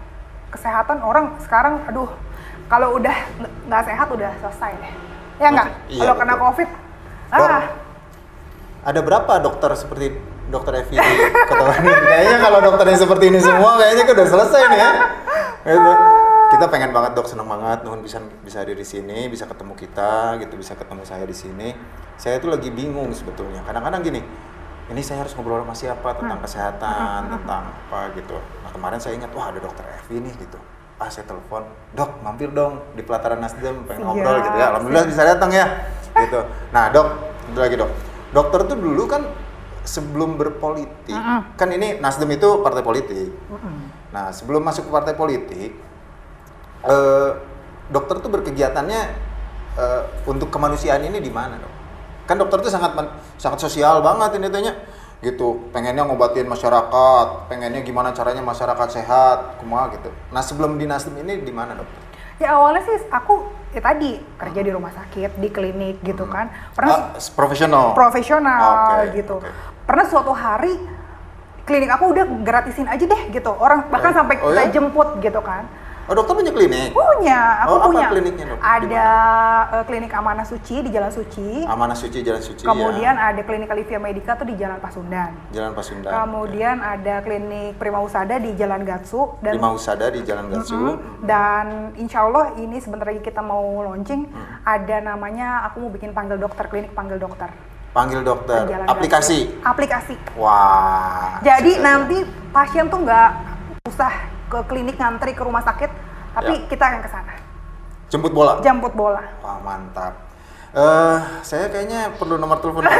kesehatan 0.50 0.98
orang 1.00 1.38
sekarang, 1.42 1.80
aduh, 1.86 2.10
kalau 2.66 2.98
udah 2.98 3.16
nggak- 3.66 3.86
sehat 3.86 4.08
udah 4.10 4.30
selesai 4.42 4.70
deh. 4.78 4.92
Ya 5.40 5.48
nggak? 5.50 5.68
Iya, 5.88 6.00
kalau 6.04 6.14
kena. 6.20 6.34
COVID, 6.36 6.68
Dok, 7.30 7.46
ah. 7.46 7.64
Ada 8.80 9.00
berapa 9.04 9.32
dokter 9.40 9.70
seperti 9.76 10.06
dokter 10.50 10.72
Evi 10.82 10.98
Bandung? 10.98 11.30
kayaknya 12.10 12.36
kalau 12.42 12.58
dokternya 12.58 12.98
seperti 12.98 13.24
ini 13.30 13.38
semua 13.38 13.78
kayaknya 13.78 14.04
udah 14.10 14.26
selesai 14.26 14.62
nih 14.66 14.78
ya. 14.80 14.90
Gitu. 15.60 15.92
Kita 16.50 16.66
pengen 16.66 16.90
banget 16.90 17.14
dok, 17.14 17.30
seneng 17.30 17.46
banget 17.46 17.86
nuhun 17.86 18.02
bisa 18.02 18.18
bisa 18.42 18.66
hadir 18.66 18.74
di 18.74 18.82
sini, 18.82 19.30
bisa 19.30 19.46
ketemu 19.46 19.78
kita 19.78 20.40
gitu, 20.42 20.58
bisa 20.58 20.74
ketemu 20.74 21.02
saya 21.06 21.22
di 21.22 21.36
sini. 21.36 21.68
Saya 22.18 22.42
tuh 22.42 22.50
lagi 22.50 22.74
bingung 22.74 23.14
sebetulnya. 23.14 23.62
Kadang-kadang 23.62 24.02
gini, 24.02 24.20
ini 24.90 25.02
saya 25.06 25.22
harus 25.22 25.32
ngobrol 25.38 25.62
sama 25.62 25.74
siapa 25.78 26.08
tentang 26.18 26.42
kesehatan, 26.42 27.20
tentang 27.30 27.62
apa 27.70 28.10
gitu. 28.18 28.34
Nah 28.36 28.70
kemarin 28.74 28.98
saya 28.98 29.14
ingat, 29.14 29.30
wah 29.30 29.48
ada 29.54 29.62
dokter 29.62 29.86
Evi 29.86 30.18
nih 30.18 30.34
gitu. 30.34 30.58
Ah 30.98 31.08
saya 31.08 31.24
telepon, 31.24 31.64
dok 31.94 32.20
mampir 32.20 32.50
dong 32.50 32.82
di 32.98 33.06
pelataran 33.06 33.38
Nasdem 33.38 33.86
pengen 33.86 34.02
Siap, 34.02 34.08
ngobrol 34.10 34.36
gitu 34.42 34.56
ya. 34.58 34.66
Alhamdulillah 34.74 35.06
bisa 35.06 35.22
datang 35.22 35.50
ya. 35.54 35.66
Gitu. 36.10 36.40
Nah 36.74 36.90
dok, 36.90 37.08
itu 37.54 37.58
lagi 37.62 37.74
dok. 37.78 37.90
Dokter 38.34 38.60
tuh 38.66 38.76
dulu 38.76 39.02
kan 39.06 39.22
sebelum 39.86 40.36
berpolitik, 40.36 41.16
Mm-mm. 41.16 41.56
kan 41.56 41.68
ini 41.72 42.02
Nasdem 42.02 42.28
itu 42.34 42.60
partai 42.60 42.84
politik. 42.84 43.32
Mm-mm. 43.48 43.76
Nah 44.10 44.34
sebelum 44.34 44.60
masuk 44.60 44.86
ke 44.86 44.92
partai 44.92 45.14
politik, 45.16 45.70
eh, 46.84 47.30
dokter 47.88 48.20
tuh 48.20 48.30
berkegiatannya 48.30 49.00
eh, 49.80 50.02
untuk 50.26 50.50
kemanusiaan 50.50 51.00
ini 51.06 51.22
di 51.22 51.32
mana 51.32 51.56
dok? 51.56 51.72
Kan 52.24 52.36
dokter 52.36 52.60
tuh 52.60 52.68
sangat 52.68 52.92
men- 52.92 53.10
sangat 53.36 53.58
sosial 53.58 54.00
banget 54.00 54.36
ini 54.36 54.48
tanya 54.48 54.72
gitu 55.20 55.68
pengennya 55.68 56.00
ngobatin 56.00 56.48
masyarakat 56.48 57.26
pengennya 57.46 57.84
gimana 57.84 58.08
caranya 58.10 58.40
masyarakat 58.40 58.88
sehat 58.88 59.60
kumaha 59.60 59.92
gitu 59.92 60.08
nah 60.28 60.40
sebelum 60.40 60.80
di 60.80 60.88
Nasdem 60.88 61.12
ini 61.18 61.40
di 61.40 61.52
mana 61.52 61.76
dokter 61.76 62.00
Ya 62.40 62.56
awalnya 62.56 62.80
sih 62.80 62.96
aku 63.06 63.44
ya 63.68 63.84
tadi 63.84 64.16
kerja 64.16 64.60
di 64.64 64.72
rumah 64.72 64.88
sakit, 64.88 65.36
di 65.36 65.52
klinik 65.52 66.00
gitu 66.00 66.24
kan. 66.24 66.48
Pernah 66.72 67.12
Ah, 67.12 67.20
profesional 67.36 67.92
profesional 67.92 68.88
Oke, 68.88 69.20
gitu. 69.20 69.36
oke. 69.36 69.50
Pernah 69.84 70.08
suatu 70.08 70.32
hari 70.32 70.72
klinik 71.62 71.92
aku 71.92 72.16
udah 72.16 72.24
gratisin 72.40 72.88
aja 72.88 73.04
deh 73.04 73.28
gitu. 73.28 73.52
Orang 73.52 73.92
bahkan 73.92 74.16
Oh, 74.16 74.24
sampai 74.24 74.40
oh 74.40 74.48
kita 74.48 74.62
ya? 74.62 74.72
jemput 74.72 75.20
gitu 75.20 75.36
kan. 75.44 75.68
Oh 76.10 76.14
dokter 76.16 76.34
punya 76.34 76.50
klinik 76.50 76.90
Punya, 76.90 77.38
aku 77.60 77.70
Oh, 77.70 77.76
apa 77.76 77.86
punya. 77.86 78.08
kliniknya, 78.08 78.44
Dok? 78.48 78.58
Ada 78.58 79.08
eh, 79.70 79.84
klinik 79.84 80.10
Amanah 80.10 80.42
Suci 80.42 80.76
di 80.80 80.90
Jalan 80.90 81.08
Suci. 81.08 81.62
Amanah 81.62 81.94
Suci 81.94 82.18
Jalan 82.20 82.42
Suci 82.42 82.62
Kemudian 82.62 83.14
ya. 83.14 83.30
ada 83.30 83.40
klinik 83.40 83.68
Alivia 83.68 83.96
Medica 83.96 84.34
tuh 84.34 84.44
di 84.44 84.56
Jalan 84.56 84.78
Pasundan. 84.78 85.30
Jalan 85.50 85.70
Pasundan 85.70 86.10
Kemudian 86.10 86.76
ada 86.80 87.14
klinik 87.20 87.76
Prima 87.76 88.00
Usada 88.00 88.36
di 88.36 88.50
Jalan 88.52 88.82
Gatsu 88.82 89.38
dan 89.38 89.54
Lima 89.54 89.70
Usada 89.70 90.08
di 90.08 90.20
Jalan 90.20 90.50
Gatsu 90.50 90.74
Mm-mm. 90.74 91.22
Dan 91.22 91.66
insya 91.94 92.22
Allah 92.22 92.56
ini 92.56 92.76
sebentar 92.76 93.06
lagi 93.06 93.20
kita 93.20 93.38
mau 93.40 93.62
launching, 93.84 94.26
Hmm. 94.26 94.46
ada 94.62 94.96
namanya 95.00 95.62
aku 95.64 95.80
mau 95.80 95.90
bikin 95.90 96.10
panggil 96.10 96.36
dokter, 96.36 96.66
klinik 96.66 96.90
panggil 96.90 97.16
dokter. 97.16 97.54
panggil 97.90 98.20
dokter 98.20 98.66
Jalan 98.66 98.86
aplikasi 98.86 99.38
Gatsu. 99.50 99.62
Aplikasi. 99.64 100.14
wah 100.34 101.38
Jadi 101.40 101.78
nanti 101.78 102.22
pasien 102.48 102.86
tuh 102.86 103.00
nggak 103.00 103.30
usah 103.84 104.12
ke 104.50 104.58
klinik 104.66 104.98
ngantri 104.98 105.30
ke 105.30 105.40
rumah 105.40 105.62
sakit, 105.62 105.90
tapi 106.34 106.52
Ya. 106.52 106.66
kita 106.66 106.84
yang 106.90 107.02
ke 107.02 107.08
sana. 107.08 107.34
jemput 108.10 108.34
bola 108.34 108.58
Jemput 108.58 108.90
bola. 108.90 109.22
Wah 109.38 109.62
mantap. 109.62 110.18
Eh, 110.70 111.18
saya 111.42 111.66
kayaknya 111.66 112.10
perlu 112.14 112.34
nomor 112.34 112.58
telepon 112.58 112.82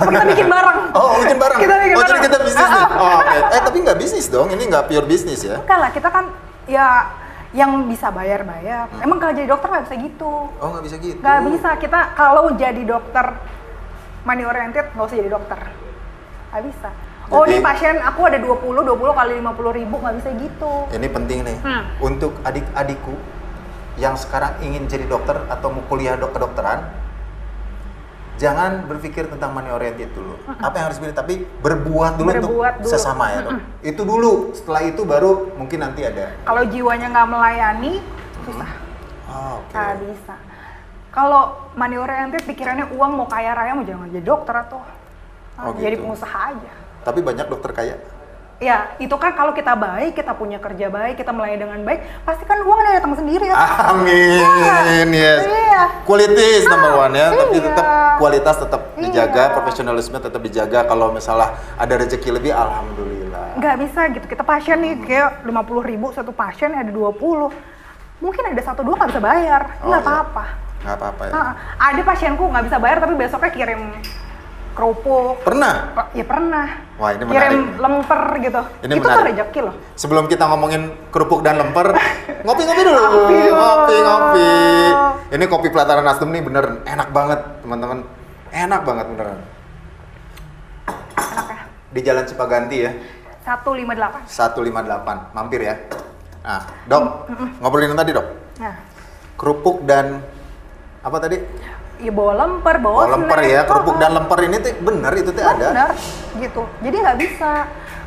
kita 0.00 0.24
bikin 0.26 0.46
bareng. 0.46 0.78
Oh, 0.92 1.18
bikin 1.18 1.38
bareng. 1.38 1.58
Kita 1.58 1.74
bikin 1.76 1.94
oh, 1.94 2.00
jadi 2.00 2.10
bareng. 2.10 2.24
kita 2.24 2.38
bisnis 2.40 2.68
nih. 2.68 2.84
Oh, 2.98 3.10
oke. 3.18 3.36
Eh, 3.50 3.60
tapi 3.60 3.76
nggak 3.82 3.98
bisnis 3.98 4.26
dong. 4.26 4.48
Ini 4.48 4.62
nggak 4.64 4.84
pure 4.86 5.06
bisnis 5.06 5.40
ya. 5.42 5.58
Bukan 5.58 5.78
lah, 5.78 5.90
kita 5.90 6.08
kan 6.08 6.24
ya 6.66 6.88
yang 7.50 7.86
bisa 7.86 8.10
bayar-bayar. 8.10 8.90
Emang 8.98 9.18
kalau 9.18 9.32
jadi 9.32 9.46
dokter 9.46 9.68
nggak 9.68 9.84
bisa 9.86 9.96
gitu. 9.98 10.32
Oh, 10.52 10.68
nggak 10.70 10.84
bisa 10.84 10.96
gitu. 10.98 11.18
Nggak 11.18 11.40
bisa 11.48 11.70
kita 11.78 12.00
kalau 12.14 12.44
jadi 12.54 12.82
dokter 12.82 13.26
money 14.22 14.44
oriented 14.44 14.86
nggak 14.92 15.02
usah 15.04 15.16
jadi 15.16 15.30
dokter. 15.30 15.58
Nggak 16.50 16.62
bisa. 16.66 16.88
Oh 17.28 17.44
Jadi- 17.44 17.52
ini 17.52 17.62
pasien 17.62 17.96
aku 17.98 18.20
ada 18.24 18.38
20, 18.38 18.56
20 18.82 19.12
kali 19.12 19.32
50 19.36 19.70
ribu 19.70 19.94
nggak 19.96 20.14
bisa 20.16 20.28
gitu. 20.34 20.72
Ini 20.88 21.08
penting 21.08 21.38
nih. 21.44 21.58
Hmm. 21.60 21.82
Untuk 22.00 22.32
adik-adikku 22.40 23.12
yang 23.94 24.14
sekarang 24.14 24.56
ingin 24.60 24.84
jadi 24.84 25.04
dokter 25.04 25.36
atau 25.46 25.68
mau 25.68 25.84
kuliah 25.84 26.14
dok 26.14 26.32
kedokteran, 26.32 26.88
jangan 28.36 28.86
berpikir 28.86 29.26
tentang 29.26 29.52
money 29.52 29.68
oriented 29.68 30.08
dulu. 30.10 30.40
Apa 30.48 30.72
yang 30.72 30.86
harus 30.88 30.98
pilih, 30.98 31.12
tapi 31.12 31.34
berbuat 31.58 32.16
dulu 32.16 32.28
untuk 32.30 32.48
Berbuat 32.48 32.74
dulu. 32.80 32.88
sesama 32.88 33.24
ya 33.28 33.40
dok. 33.42 33.52
Itu 33.82 34.02
dulu. 34.02 34.32
Setelah 34.54 34.82
itu 34.84 35.02
baru 35.02 35.30
mungkin 35.52 35.78
nanti 35.80 36.00
ada. 36.02 36.32
Kalau 36.42 36.64
jiwanya 36.64 37.06
nggak 37.10 37.28
melayani, 37.28 37.92
susah. 38.42 38.70
Oh, 39.28 39.60
oke. 39.60 39.68
Nggak 39.68 39.94
bisa. 40.00 40.34
Kalau 41.10 41.42
money 41.74 41.98
oriented 41.98 42.40
pikirannya 42.40 42.88
uang 42.88 43.12
mau 43.14 43.26
kaya 43.26 43.52
raya 43.52 43.74
mau 43.74 43.82
jangan 43.82 44.08
jadi 44.08 44.24
dokter 44.24 44.54
atau 44.56 44.80
Oh, 45.58 45.74
jadi 45.74 45.92
gitu. 45.92 46.06
pengusaha 46.06 46.40
aja. 46.48 46.72
Tapi 47.08 47.24
banyak 47.24 47.48
dokter 47.48 47.72
kaya. 47.72 47.96
Ya, 48.58 48.90
itu 48.98 49.14
kan 49.14 49.38
kalau 49.38 49.54
kita 49.54 49.78
baik, 49.78 50.18
kita 50.18 50.34
punya 50.34 50.58
kerja 50.58 50.90
baik, 50.90 51.14
kita 51.14 51.30
melayani 51.30 51.62
dengan 51.62 51.78
baik, 51.86 52.02
pasti 52.26 52.42
kan 52.42 52.58
uang 52.58 52.78
ada 52.82 52.98
datang 52.98 53.14
sendiri 53.14 53.46
ya. 53.46 53.54
Amin, 53.54 55.14
yes. 55.14 55.46
Iya. 55.46 55.82
Qualities 56.02 56.66
number 56.66 56.90
one 56.98 57.14
ya, 57.14 57.30
tapi 57.30 57.54
iya. 57.54 57.66
tetap 57.70 57.86
kualitas 58.18 58.56
tetap 58.58 58.82
dijaga, 58.98 59.42
Iya. 59.46 59.54
profesionalisme 59.54 60.18
tetap 60.18 60.42
dijaga. 60.42 60.80
Kalau 60.84 61.14
misalnya 61.14 61.54
ada 61.78 61.94
rezeki 61.96 62.34
lebih, 62.34 62.50
alhamdulillah. 62.50 63.54
nggak 63.58 63.76
bisa 63.78 64.00
gitu 64.10 64.26
kita 64.26 64.42
pasien 64.42 64.78
nih 64.78 64.94
kayak 65.02 65.42
50 65.42 65.82
ribu 65.82 66.10
satu 66.10 66.30
pasien 66.30 66.74
ada 66.74 66.90
20 66.90 67.50
mungkin 68.18 68.42
ada 68.46 68.62
satu 68.62 68.82
dua 68.82 68.94
nggak 68.94 69.10
bisa 69.10 69.22
bayar 69.22 69.62
Oh, 69.82 69.90
nggak 69.90 70.02
iya. 70.02 70.06
apa-apa 70.06 70.44
Nggak 70.78 70.94
apa-apa 70.94 71.22
ya. 71.26 71.32
Ada 71.74 72.02
pasienku 72.06 72.44
nggak 72.46 72.64
bisa 72.70 72.78
bayar 72.78 72.98
tapi 72.98 73.14
besoknya 73.14 73.50
kirim 73.50 73.80
kerupuk 74.78 75.42
Pernah? 75.42 75.90
ya 76.14 76.22
pernah 76.22 76.66
Wah, 76.94 77.10
ini 77.10 77.22
kirim 77.26 77.34
menarik. 77.66 77.82
lemper 77.82 78.22
gitu 78.38 78.60
Ini 78.80 78.92
itu 78.94 79.02
tuh 79.02 79.10
menarik. 79.10 79.34
rezeki 79.34 79.60
loh 79.60 79.74
Sebelum 79.94 80.24
kita 80.26 80.44
ngomongin 80.46 80.82
kerupuk 81.10 81.42
dan 81.42 81.58
lemper, 81.58 81.90
ngopi-ngopi 82.46 82.82
dulu. 82.82 82.94
Ngopi 82.96 83.34
dulu. 83.36 83.54
Ngopi, 83.54 83.96
ngopi. 83.98 84.50
Ini 85.28 85.44
kopi 85.44 85.68
pelataran 85.68 86.02
Nasdem 86.02 86.30
nih 86.30 86.40
bener 86.40 86.64
enak 86.84 87.10
banget, 87.10 87.40
teman-teman. 87.60 87.98
Enak 88.48 88.80
banget 88.82 89.06
beneran. 89.08 89.38
enak 91.10 91.46
ya 91.48 91.58
Di 91.90 92.00
Jalan 92.00 92.24
Cipaganti 92.24 92.76
ya. 92.78 92.92
158 93.42 94.30
158. 94.30 95.34
Mampir 95.34 95.60
ya. 95.60 95.74
Nah, 96.40 96.62
Dok, 96.86 97.02
ngobrolin 97.58 97.90
yang 97.90 97.98
tadi, 97.98 98.10
Dok. 98.14 98.26
nah 98.56 98.74
Kerupuk 99.34 99.82
dan 99.84 100.22
apa 101.00 101.16
tadi? 101.18 101.38
Ya 101.98 102.12
bawa 102.14 102.32
lemper 102.34 102.76
bawa 102.78 103.00
Oh, 103.04 103.08
lemper 103.18 103.38
ya, 103.42 103.60
kerupuk 103.62 103.94
Oh, 103.94 104.00
dan 104.00 104.10
lemper 104.14 104.38
ini 104.42 104.56
tuh 104.58 104.72
bener 104.80 105.12
itu 105.14 105.30
tuh 105.30 105.42
ada. 105.42 105.66
bener 105.70 105.90
gitu. 106.38 106.62
Jadi 106.80 106.96
nggak 106.98 107.18
bisa 107.18 107.50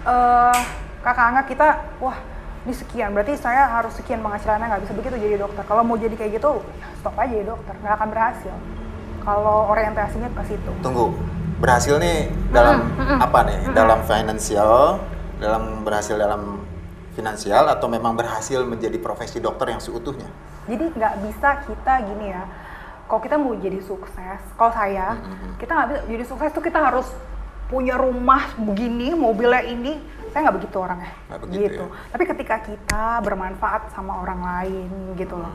eh 0.01 0.59
kakak 1.01 1.25
angkat 1.33 1.45
kita 1.51 1.67
wah 1.99 2.17
ini 2.61 2.73
sekian. 2.73 3.09
Berarti 3.11 3.33
saya 3.35 3.67
harus 3.67 3.93
sekian 3.97 4.23
penghasilannya 4.23 4.65
nggak 4.69 4.83
bisa 4.87 4.93
begitu 4.95 5.15
jadi 5.17 5.35
dokter. 5.39 5.63
Kalau 5.67 5.83
mau 5.83 5.95
jadi 5.95 6.15
kayak 6.15 6.39
gitu 6.39 6.61
ya 6.79 6.87
stop 6.97 7.15
aja 7.17 7.31
jadi 7.31 7.47
dokter. 7.47 7.73
Nggak 7.79 7.95
akan 7.95 8.07
berhasil. 8.09 8.55
Kalau 9.21 9.57
orientasinya 9.69 10.29
ke 10.33 10.43
situ. 10.49 10.71
Tunggu, 10.81 11.13
berhasil 11.61 12.01
nih 12.01 12.25
dalam 12.49 12.89
apa 13.21 13.45
nih? 13.45 13.59
Dalam 13.69 14.01
finansial, 14.01 14.97
dalam 15.37 15.85
berhasil 15.85 16.17
dalam 16.17 16.65
finansial 17.11 17.69
atau 17.69 17.85
memang 17.85 18.15
berhasil 18.15 18.63
menjadi 18.63 18.97
profesi 18.97 19.37
dokter 19.37 19.67
yang 19.69 19.83
seutuhnya? 19.83 20.31
jadi 20.61 20.93
nggak 20.93 21.15
bisa 21.25 21.49
kita 21.65 21.93
gini 22.05 22.31
ya 22.31 22.45
kalau 23.11 23.19
kita 23.19 23.35
mau 23.35 23.51
jadi 23.59 23.83
sukses 23.83 24.39
kalau 24.55 24.71
saya 24.71 25.19
kita 25.59 25.71
nggak 25.75 25.87
bisa 25.91 25.99
jadi 26.07 26.23
sukses 26.23 26.55
tuh 26.55 26.63
kita 26.63 26.79
harus 26.79 27.11
punya 27.71 27.95
rumah 27.95 28.51
begini 28.59 29.15
mobilnya 29.15 29.63
ini. 29.63 29.95
Saya 30.35 30.47
nggak 30.47 30.57
begitu 30.63 30.75
orangnya. 30.79 31.11
Nggak 31.31 31.41
begitu 31.47 31.63
gitu. 31.63 31.83
ya. 31.87 32.07
tapi 32.11 32.23
ketika 32.27 32.55
kita 32.63 33.03
bermanfaat 33.23 33.81
sama 33.95 34.19
orang 34.19 34.39
lain 34.43 34.91
gitu 35.15 35.39
loh. 35.39 35.51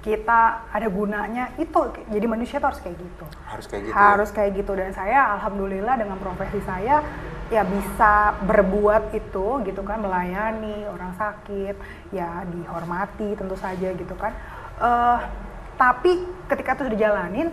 Kita 0.00 0.70
ada 0.72 0.88
gunanya 0.88 1.52
itu 1.60 1.78
jadi 2.08 2.26
manusia 2.26 2.56
tuh 2.58 2.74
harus 2.74 2.80
kayak 2.82 2.96
gitu. 2.98 3.24
Harus 3.46 3.66
kayak 3.70 3.82
gitu. 3.86 3.94
harus 3.94 4.30
kayak 4.34 4.50
gitu. 4.58 4.72
Dan 4.74 4.90
saya 4.94 5.38
alhamdulillah 5.38 5.94
dengan 5.98 6.18
profesi 6.18 6.58
saya 6.66 7.02
ya 7.50 7.66
bisa 7.66 8.38
berbuat 8.46 9.10
itu 9.10 9.46
gitu 9.66 9.82
kan 9.82 9.98
melayani 9.98 10.86
orang 10.86 11.18
sakit 11.18 11.74
ya 12.14 12.46
dihormati 12.46 13.34
tentu 13.34 13.58
saja 13.58 13.90
gitu 13.94 14.14
kan. 14.14 14.30
Eh, 14.78 15.18
tapi 15.80 16.28
ketika 16.52 16.76
itu 16.76 16.80
sudah 16.84 16.92
dijalanin 16.92 17.48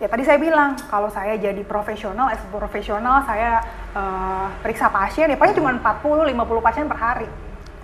ya 0.00 0.08
tadi 0.08 0.24
saya 0.24 0.40
bilang 0.40 0.80
kalau 0.88 1.12
saya 1.12 1.36
jadi 1.36 1.60
profesional 1.60 2.32
as 2.32 2.40
profesional 2.48 3.20
saya 3.28 3.60
eh, 3.92 4.46
periksa 4.64 4.88
pasien 4.88 5.28
ya 5.28 5.36
paling 5.36 5.52
cuma 5.52 5.76
40 5.76 6.32
50 6.32 6.66
pasien 6.66 6.88
per 6.88 6.96
hari 6.96 7.28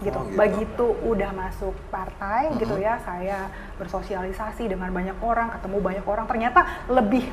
gitu. 0.05 0.17
Oh, 0.17 0.25
gitu. 0.29 0.37
Begitu 0.37 0.87
udah 1.09 1.31
masuk 1.33 1.75
partai 1.89 2.53
gitu 2.61 2.77
ya, 2.77 3.01
saya 3.01 3.49
bersosialisasi 3.81 4.69
dengan 4.69 4.93
banyak 4.93 5.17
orang, 5.25 5.49
ketemu 5.57 5.77
banyak 5.81 6.05
orang, 6.05 6.29
ternyata 6.29 6.61
lebih 6.93 7.33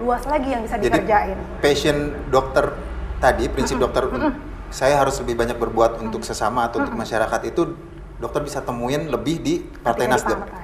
luas 0.00 0.24
lagi 0.28 0.52
yang 0.52 0.64
bisa 0.64 0.76
Jadi 0.80 0.88
dikerjain. 0.88 1.36
passion 1.60 2.16
dokter 2.32 2.76
tadi, 3.20 3.44
prinsip 3.48 3.76
dokter 3.80 4.08
saya 4.72 4.96
harus 5.00 5.20
lebih 5.20 5.36
banyak 5.36 5.56
berbuat 5.60 6.00
untuk 6.00 6.24
sesama 6.24 6.68
atau 6.68 6.80
untuk 6.80 6.96
masyarakat 6.96 7.40
itu 7.48 7.76
dokter 8.16 8.40
bisa 8.40 8.64
temuin 8.64 9.08
lebih 9.08 9.36
di 9.44 9.54
Partai 9.84 10.08
Nasdem. 10.08 10.40
partai. 10.40 10.61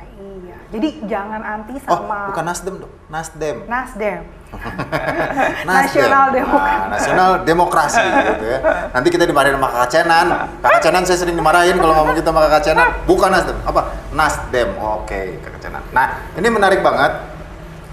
Jadi 0.68 0.88
jangan 1.08 1.40
anti 1.40 1.80
Oh, 1.88 1.96
sama 2.04 2.28
bukan 2.28 2.44
Nasdem 2.44 2.74
dong, 2.76 2.92
Nasdem. 3.08 3.56
Nasdem. 3.64 4.20
Nasional 5.68 6.32
Demokrat. 6.32 6.64
Nah, 6.68 6.88
nasional 6.92 7.30
demokrasi 7.44 8.00
gitu 8.04 8.44
ya. 8.48 8.58
Nanti 8.92 9.08
kita 9.12 9.24
dimarahin 9.28 9.56
sama 9.60 9.68
Kakak 9.68 9.88
Cenan. 9.92 10.26
Kakak 10.64 10.80
Cenan 10.84 11.02
saya 11.04 11.18
sering 11.20 11.36
dimarahin 11.36 11.76
kalau 11.76 11.92
ngomong 12.00 12.16
gitu 12.16 12.28
sama 12.32 12.40
Kakak 12.48 12.62
Cenan. 12.64 12.88
Bukan 13.04 13.28
Nasdem, 13.28 13.56
apa? 13.64 13.80
Nasdem. 14.12 14.68
Oke, 14.80 15.40
Kakak 15.44 15.60
Cenan. 15.60 15.82
Nah, 15.92 16.20
ini 16.36 16.48
menarik 16.48 16.80
banget. 16.80 17.12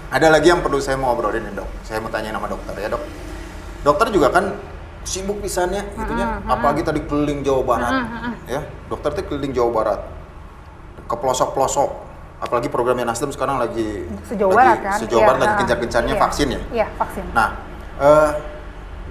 Ada 0.08 0.32
lagi 0.32 0.48
yang 0.48 0.64
perlu 0.64 0.80
saya 0.80 0.96
mau 0.96 1.12
obrolin 1.12 1.44
nih, 1.44 1.60
Dok. 1.60 1.68
Saya 1.84 2.00
mau 2.00 2.08
tanya 2.08 2.32
nama 2.32 2.48
dokter 2.48 2.72
ya, 2.76 2.88
Dok. 2.88 3.02
Dokter 3.84 4.06
juga 4.12 4.32
kan 4.32 4.56
sibuk 5.06 5.38
pisannya 5.38 5.86
gitunya, 5.94 6.40
apalagi 6.42 6.82
tadi 6.82 7.04
keliling 7.04 7.44
Jawa 7.44 7.62
Barat. 7.62 7.92
Ya, 8.48 8.64
dokter 8.88 9.12
tuh 9.12 9.24
keliling 9.28 9.52
Jawa 9.52 9.70
Barat. 9.72 10.00
Ke 11.04 11.14
pelosok-pelosok. 11.14 12.05
Apalagi 12.36 12.68
programnya 12.68 13.08
Nasdem 13.08 13.32
sekarang 13.32 13.56
lagi 13.56 14.04
Sejauh 14.28 14.52
lagi- 14.52 14.76
barat 14.76 14.78
kan? 14.84 14.98
Sejauh 15.00 15.22
barat 15.24 15.40
lagi 15.40 15.52
nah, 15.56 15.60
gencar-gencarnya 15.64 16.14
iya. 16.14 16.20
vaksin 16.20 16.48
ya. 16.52 16.60
Iya, 16.68 16.86
vaksin. 17.00 17.24
Nah, 17.32 17.48
eh, 17.96 18.30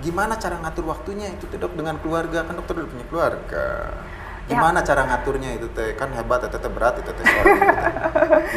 gimana 0.06 0.34
cara 0.38 0.56
ngatur 0.62 0.86
waktunya 0.86 1.34
itu 1.34 1.50
tuh 1.50 1.58
dok 1.58 1.74
dengan 1.74 1.98
keluarga 1.98 2.46
kan 2.46 2.54
dokter 2.54 2.86
udah 2.86 2.90
punya 2.94 3.06
keluarga. 3.10 3.66
Ya. 4.46 4.62
Gimana 4.62 4.86
cara 4.86 5.10
ngaturnya 5.10 5.58
itu 5.58 5.66
teh 5.74 5.98
kan 5.98 6.14
hebat, 6.14 6.46
itu 6.46 6.54
teh 6.54 6.70
berat, 6.70 7.02
itu 7.02 7.10
teh 7.10 7.24
gitu. 7.26 7.50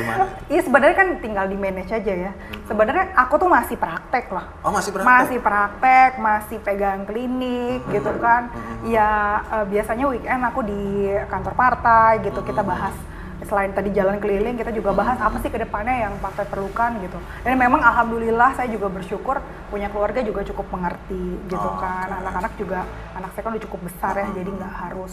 Gimana? 0.05 0.25
Iya 0.53 0.61
sebenarnya 0.65 0.97
kan 1.01 1.09
tinggal 1.25 1.49
di 1.49 1.57
manage 1.57 1.93
aja 1.93 2.13
ya. 2.29 2.33
Sebenarnya 2.69 3.17
aku 3.17 3.41
tuh 3.41 3.49
masih 3.49 3.81
praktek 3.81 4.29
loh. 4.29 4.45
Oh 4.61 4.69
masih 4.69 4.93
berat? 4.93 5.05
Masih 5.09 5.39
praktek, 5.41 6.21
masih 6.21 6.59
pegang 6.61 7.09
klinik 7.09 7.81
gitu 7.89 8.13
kan. 8.21 8.53
Ya 8.85 9.41
eh, 9.49 9.65
biasanya 9.65 10.13
weekend 10.13 10.45
aku 10.45 10.61
di 10.61 11.09
kantor 11.33 11.57
partai 11.57 12.21
gitu 12.21 12.45
kita 12.45 12.61
bahas 12.61 12.93
selain 13.41 13.71
tadi 13.71 13.91
jalan 13.91 14.19
keliling 14.19 14.55
kita 14.55 14.71
juga 14.71 14.91
bahas 14.91 15.15
apa 15.17 15.39
sih 15.39 15.47
ke 15.47 15.57
depannya 15.57 16.05
yang 16.05 16.15
partai 16.19 16.43
perlukan 16.45 16.99
gitu. 16.99 17.15
Dan 17.41 17.55
memang 17.55 17.79
alhamdulillah 17.79 18.51
saya 18.53 18.67
juga 18.67 18.89
bersyukur 18.89 19.39
punya 19.67 19.87
keluarga 19.87 20.19
juga 20.21 20.43
cukup 20.43 20.67
mengerti 20.69 21.23
gitu 21.47 21.59
Oh, 21.61 21.79
kan. 21.79 22.09
oke. 22.09 22.19
Anak-anak 22.19 22.53
juga 22.57 22.83
anak 23.15 23.31
saya 23.31 23.43
kan 23.43 23.51
udah 23.53 23.65
cukup 23.65 23.81
besar 23.87 24.15
ya 24.15 24.27
jadi 24.33 24.51
nggak 24.51 24.75
harus 24.75 25.13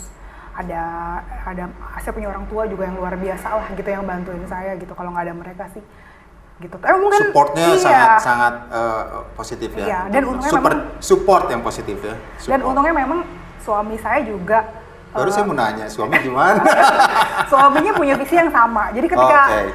ada 0.55 0.84
ada 1.44 1.63
saya 2.00 2.12
punya 2.12 2.32
orang 2.32 2.48
tua 2.48 2.63
juga 2.63 2.88
yang 2.88 2.96
luar 2.96 3.13
biasa 3.13 3.48
lah 3.51 3.67
gitu 3.70 3.86
yang 3.86 4.08
bantuin 4.08 4.39
saya 4.48 4.74
gitu 4.74 4.96
kalau 4.96 5.12
nggak 5.12 5.25
ada 5.27 5.36
mereka 5.36 5.63
sih 5.70 5.84
gitu. 6.55 6.75
Eh 6.79 6.96
mungkin 6.96 7.20
Supportnya 7.29 7.67
iya. 7.67 7.77
sangat 7.77 8.10
sangat 8.24 8.53
eh, 8.72 9.03
positif 9.36 9.70
ya. 9.75 9.86
Iya, 9.86 10.00
dan 10.10 10.22
untungnya 10.25 10.53
Super, 10.55 10.72
memang- 10.72 10.88
support 10.98 11.46
yang 11.51 11.62
positif 11.62 11.98
ya. 12.00 12.15
Dan 12.15 12.39
Support. 12.41 12.63
untungnya 12.72 12.94
memang 12.96 13.20
suami 13.60 14.00
saya 14.00 14.24
juga 14.24 14.63
Baru 15.15 15.29
saya 15.31 15.48
mau 15.48 15.55
nanya 15.55 15.88
suami 15.88 16.19
gimana? 16.19 16.60
suaminya 17.51 17.95
punya 17.95 18.19
visi 18.19 18.36
yang 18.36 18.51
sama. 18.51 18.91
Jadi 18.91 19.07
ketika 19.07 19.41
Oke. 19.48 19.72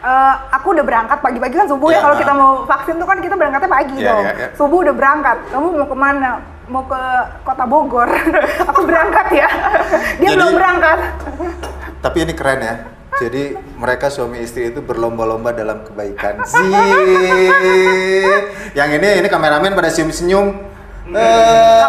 eh, 0.00 0.34
aku 0.50 0.66
udah 0.72 0.84
berangkat 0.84 1.18
pagi-pagi 1.20 1.54
kan 1.54 1.68
subuh 1.68 1.92
Iya, 1.92 1.96
ya 1.96 2.00
kalau 2.00 2.14
nah. 2.16 2.20
kita 2.24 2.32
mau 2.32 2.52
vaksin 2.64 2.94
tuh 2.96 3.04
kan 3.04 3.18
kita 3.20 3.34
berangkatnya 3.36 3.68
pagi 3.68 3.96
Iya, 4.00 4.08
dong. 4.08 4.24
iya, 4.24 4.32
iya. 4.32 4.48
Subuh 4.56 4.78
udah 4.80 4.94
berangkat. 4.96 5.36
Kamu 5.52 5.66
mau 5.76 5.84
ke 5.84 5.96
mana? 5.96 6.30
Mau 6.66 6.82
ke 6.88 7.00
kota 7.44 7.64
Bogor. 7.68 8.08
aku 8.72 8.80
berangkat 8.82 9.26
ya. 9.36 9.48
Dia 10.16 10.24
Jadi- 10.24 10.36
belum 10.40 10.50
berangkat. 10.56 10.98
Tapi 12.00 12.16
ini 12.24 12.32
keren 12.32 12.60
ya. 12.64 12.74
Jadi 13.20 13.42
mereka 13.76 14.08
suami 14.08 14.40
istri 14.40 14.72
itu 14.72 14.80
berlomba-lomba 14.80 15.52
dalam 15.52 15.84
kebaikan. 15.84 16.40
Sih. 16.48 16.72
Yang 18.72 18.90
ini 18.96 19.08
ini 19.20 19.28
kameramen 19.28 19.76
pada 19.76 19.92
senyum-senyum. 19.92 20.72
Eh, 21.10 21.82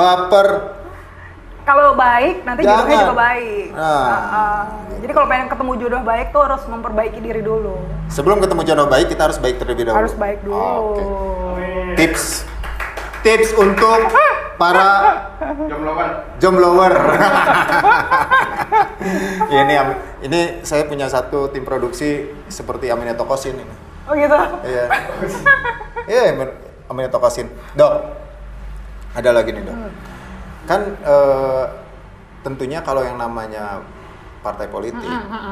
baper. 0.00 0.48
Kalau 1.60 1.92
baik 1.92 2.42
nanti 2.42 2.64
Jangan. 2.64 2.82
jodohnya 2.82 2.96
juga 3.04 3.16
baik. 3.20 3.66
Nah. 3.76 3.84
Ah, 3.84 4.22
ah. 4.32 4.62
Jadi 5.00 5.12
kalau 5.12 5.26
pengen 5.28 5.46
ketemu 5.46 5.72
jodoh 5.76 6.02
baik 6.02 6.26
tuh 6.32 6.42
harus 6.42 6.62
memperbaiki 6.66 7.18
diri 7.20 7.42
dulu. 7.44 7.76
Sebelum 8.08 8.40
ketemu 8.40 8.62
jodoh 8.64 8.86
baik, 8.88 9.06
kita 9.12 9.22
harus 9.28 9.38
baik 9.38 9.60
terlebih 9.60 9.84
dahulu. 9.86 9.98
Harus 10.00 10.14
baik 10.16 10.38
dulu. 10.42 10.56
Oh, 10.56 10.96
Oke. 11.54 11.68
Tips. 11.94 12.48
Tips 13.20 13.52
untuk 13.52 14.00
para 14.56 14.88
jomblower. 16.40 16.92
ini 19.52 19.74
am- 19.76 20.00
ini 20.20 20.40
saya 20.64 20.88
punya 20.88 21.08
satu 21.08 21.52
tim 21.52 21.64
produksi 21.64 22.32
seperti 22.48 22.88
Aminatokosin 22.88 23.56
ini. 23.56 23.74
Oh 24.08 24.16
gitu. 24.16 24.36
Iya. 24.64 24.84
Iya, 26.08 26.22
Amin- 26.34 26.56
Aminatokosin. 26.88 27.46
Dok, 27.76 27.92
ada 29.14 29.30
lagi 29.34 29.50
nih 29.50 29.62
dok. 29.66 29.76
Kan 30.68 30.80
eh, 31.02 31.64
tentunya 32.46 32.80
kalau 32.80 33.02
yang 33.04 33.18
namanya 33.18 33.82
partai 34.40 34.70
politik 34.72 35.10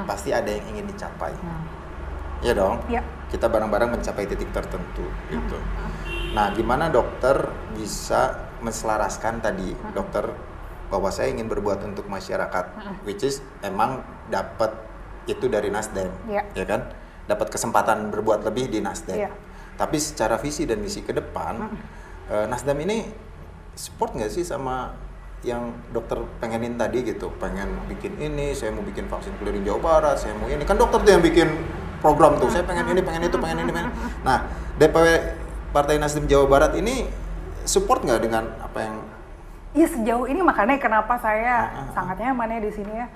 pasti 0.09 0.33
ada 0.33 0.49
yang 0.49 0.65
ingin 0.73 0.89
dicapai. 0.89 1.33
Iya 2.41 2.53
dong. 2.55 2.81
Iya. 2.87 3.03
Kita 3.29 3.51
bareng-bareng 3.51 3.99
mencapai 3.99 4.25
titik 4.25 4.49
tertentu 4.55 5.05
gitu. 5.29 5.59
Nah, 6.33 6.53
gimana 6.55 6.89
dokter 6.89 7.51
bisa 7.75 8.49
menselaraskan 8.63 9.41
tadi 9.43 9.75
dokter 9.93 10.29
bahwa 10.89 11.13
saya 11.13 11.29
ingin 11.35 11.51
berbuat 11.51 11.85
untuk 11.85 12.09
masyarakat, 12.09 12.65
which 13.05 13.21
is 13.21 13.45
emang 13.61 14.01
dapat 14.33 14.73
itu 15.29 15.45
dari 15.45 15.69
Nasdem, 15.69 16.09
Iya. 16.25 16.43
ya 16.57 16.65
kan? 16.65 16.89
Dapat 17.29 17.53
kesempatan 17.53 18.09
berbuat 18.09 18.41
lebih 18.49 18.73
di 18.73 18.81
Nasdem. 18.81 19.21
Iya. 19.21 19.31
Tapi 19.77 20.01
secara 20.01 20.41
visi 20.41 20.65
dan 20.65 20.81
misi 20.81 21.05
ke 21.05 21.13
depan, 21.13 21.69
eh, 22.33 22.47
Nasdem 22.49 22.81
ini 22.89 23.05
support 23.79 24.11
nggak 24.19 24.35
sih 24.35 24.43
sama 24.43 24.91
yang 25.47 25.71
dokter 25.95 26.19
pengenin 26.43 26.75
tadi 26.75 27.07
gitu, 27.07 27.31
pengen 27.39 27.71
bikin 27.87 28.19
ini, 28.19 28.51
saya 28.51 28.75
mau 28.75 28.83
bikin 28.83 29.07
vaksin 29.07 29.31
keliling 29.39 29.63
Jawa 29.63 29.79
Barat, 29.79 30.19
saya 30.19 30.35
mau 30.35 30.51
ini, 30.51 30.67
kan 30.67 30.75
dokter 30.75 30.99
tuh 30.99 31.15
yang 31.15 31.23
bikin 31.23 31.47
program 32.03 32.35
tuh, 32.43 32.51
saya 32.51 32.67
pengen 32.67 32.91
ini, 32.91 32.99
pengen 33.07 33.31
itu, 33.31 33.39
pengen 33.39 33.63
ini, 33.63 33.71
pengen. 33.71 33.95
Nah, 34.27 34.51
DPW 34.83 35.07
Partai 35.71 36.03
Nasdem 36.03 36.27
Jawa 36.27 36.51
Barat 36.51 36.75
ini 36.75 37.07
support 37.63 38.03
nggak 38.03 38.21
dengan 38.25 38.51
apa 38.59 38.79
yang 38.83 38.97
Iya 39.77 39.85
sejauh 39.95 40.25
ini 40.27 40.41
makanya 40.41 40.81
kenapa 40.81 41.21
saya 41.21 41.69
Ah, 41.69 41.77
ah, 41.77 41.81
ah. 41.85 41.93
sangat 41.93 42.17
nyaman 42.25 42.57
ya 42.57 42.61
di 42.65 42.73
sini 42.73 42.89
ya. 42.89 43.07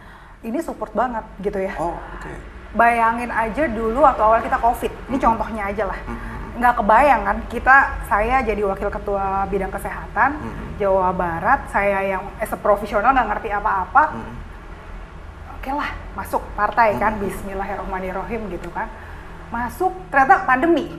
Ini 0.44 0.58
support 0.60 0.92
banget 0.92 1.24
gitu 1.40 1.58
ya. 1.58 1.72
oh 1.80 1.96
oke 1.96 2.32
Bayangin 2.76 3.32
aja 3.32 3.64
dulu 3.72 4.04
waktu 4.04 4.20
awal 4.20 4.44
kita 4.44 4.60
COVID. 4.60 4.92
Ini 5.08 5.16
contohnya 5.16 5.62
aja 5.72 5.84
lah. 5.88 5.98
Mhm. 6.04 6.41
Nggak 6.52 6.74
kebayang 6.78 7.22
kan 7.22 7.36
kita 7.48 7.76
saya 8.04 8.44
jadi 8.44 8.60
wakil 8.62 8.88
ketua 8.88 9.48
bidang 9.48 9.72
kesehatan 9.72 10.36
Mhm. 10.36 10.64
Jawa 10.76 11.08
Barat. 11.10 11.64
Saya 11.66 12.04
yang 12.06 12.22
as 12.36 12.48
a 12.48 12.58
profesional 12.58 13.10
nggak 13.10 13.28
ngerti 13.30 13.48
apa-apa. 13.48 14.12
Mm. 14.12 14.34
Oke 15.56 15.70
lah 15.72 15.90
masuk 16.12 16.42
partai 16.52 16.96
kan. 16.96 17.16
Mhm. 17.16 17.24
Bismillahirrahmanirrahim 17.24 18.52
gitu 18.52 18.68
kan. 18.68 18.92
Masuk 19.48 19.96
ternyata 20.08 20.44
pandemi. 20.44 20.92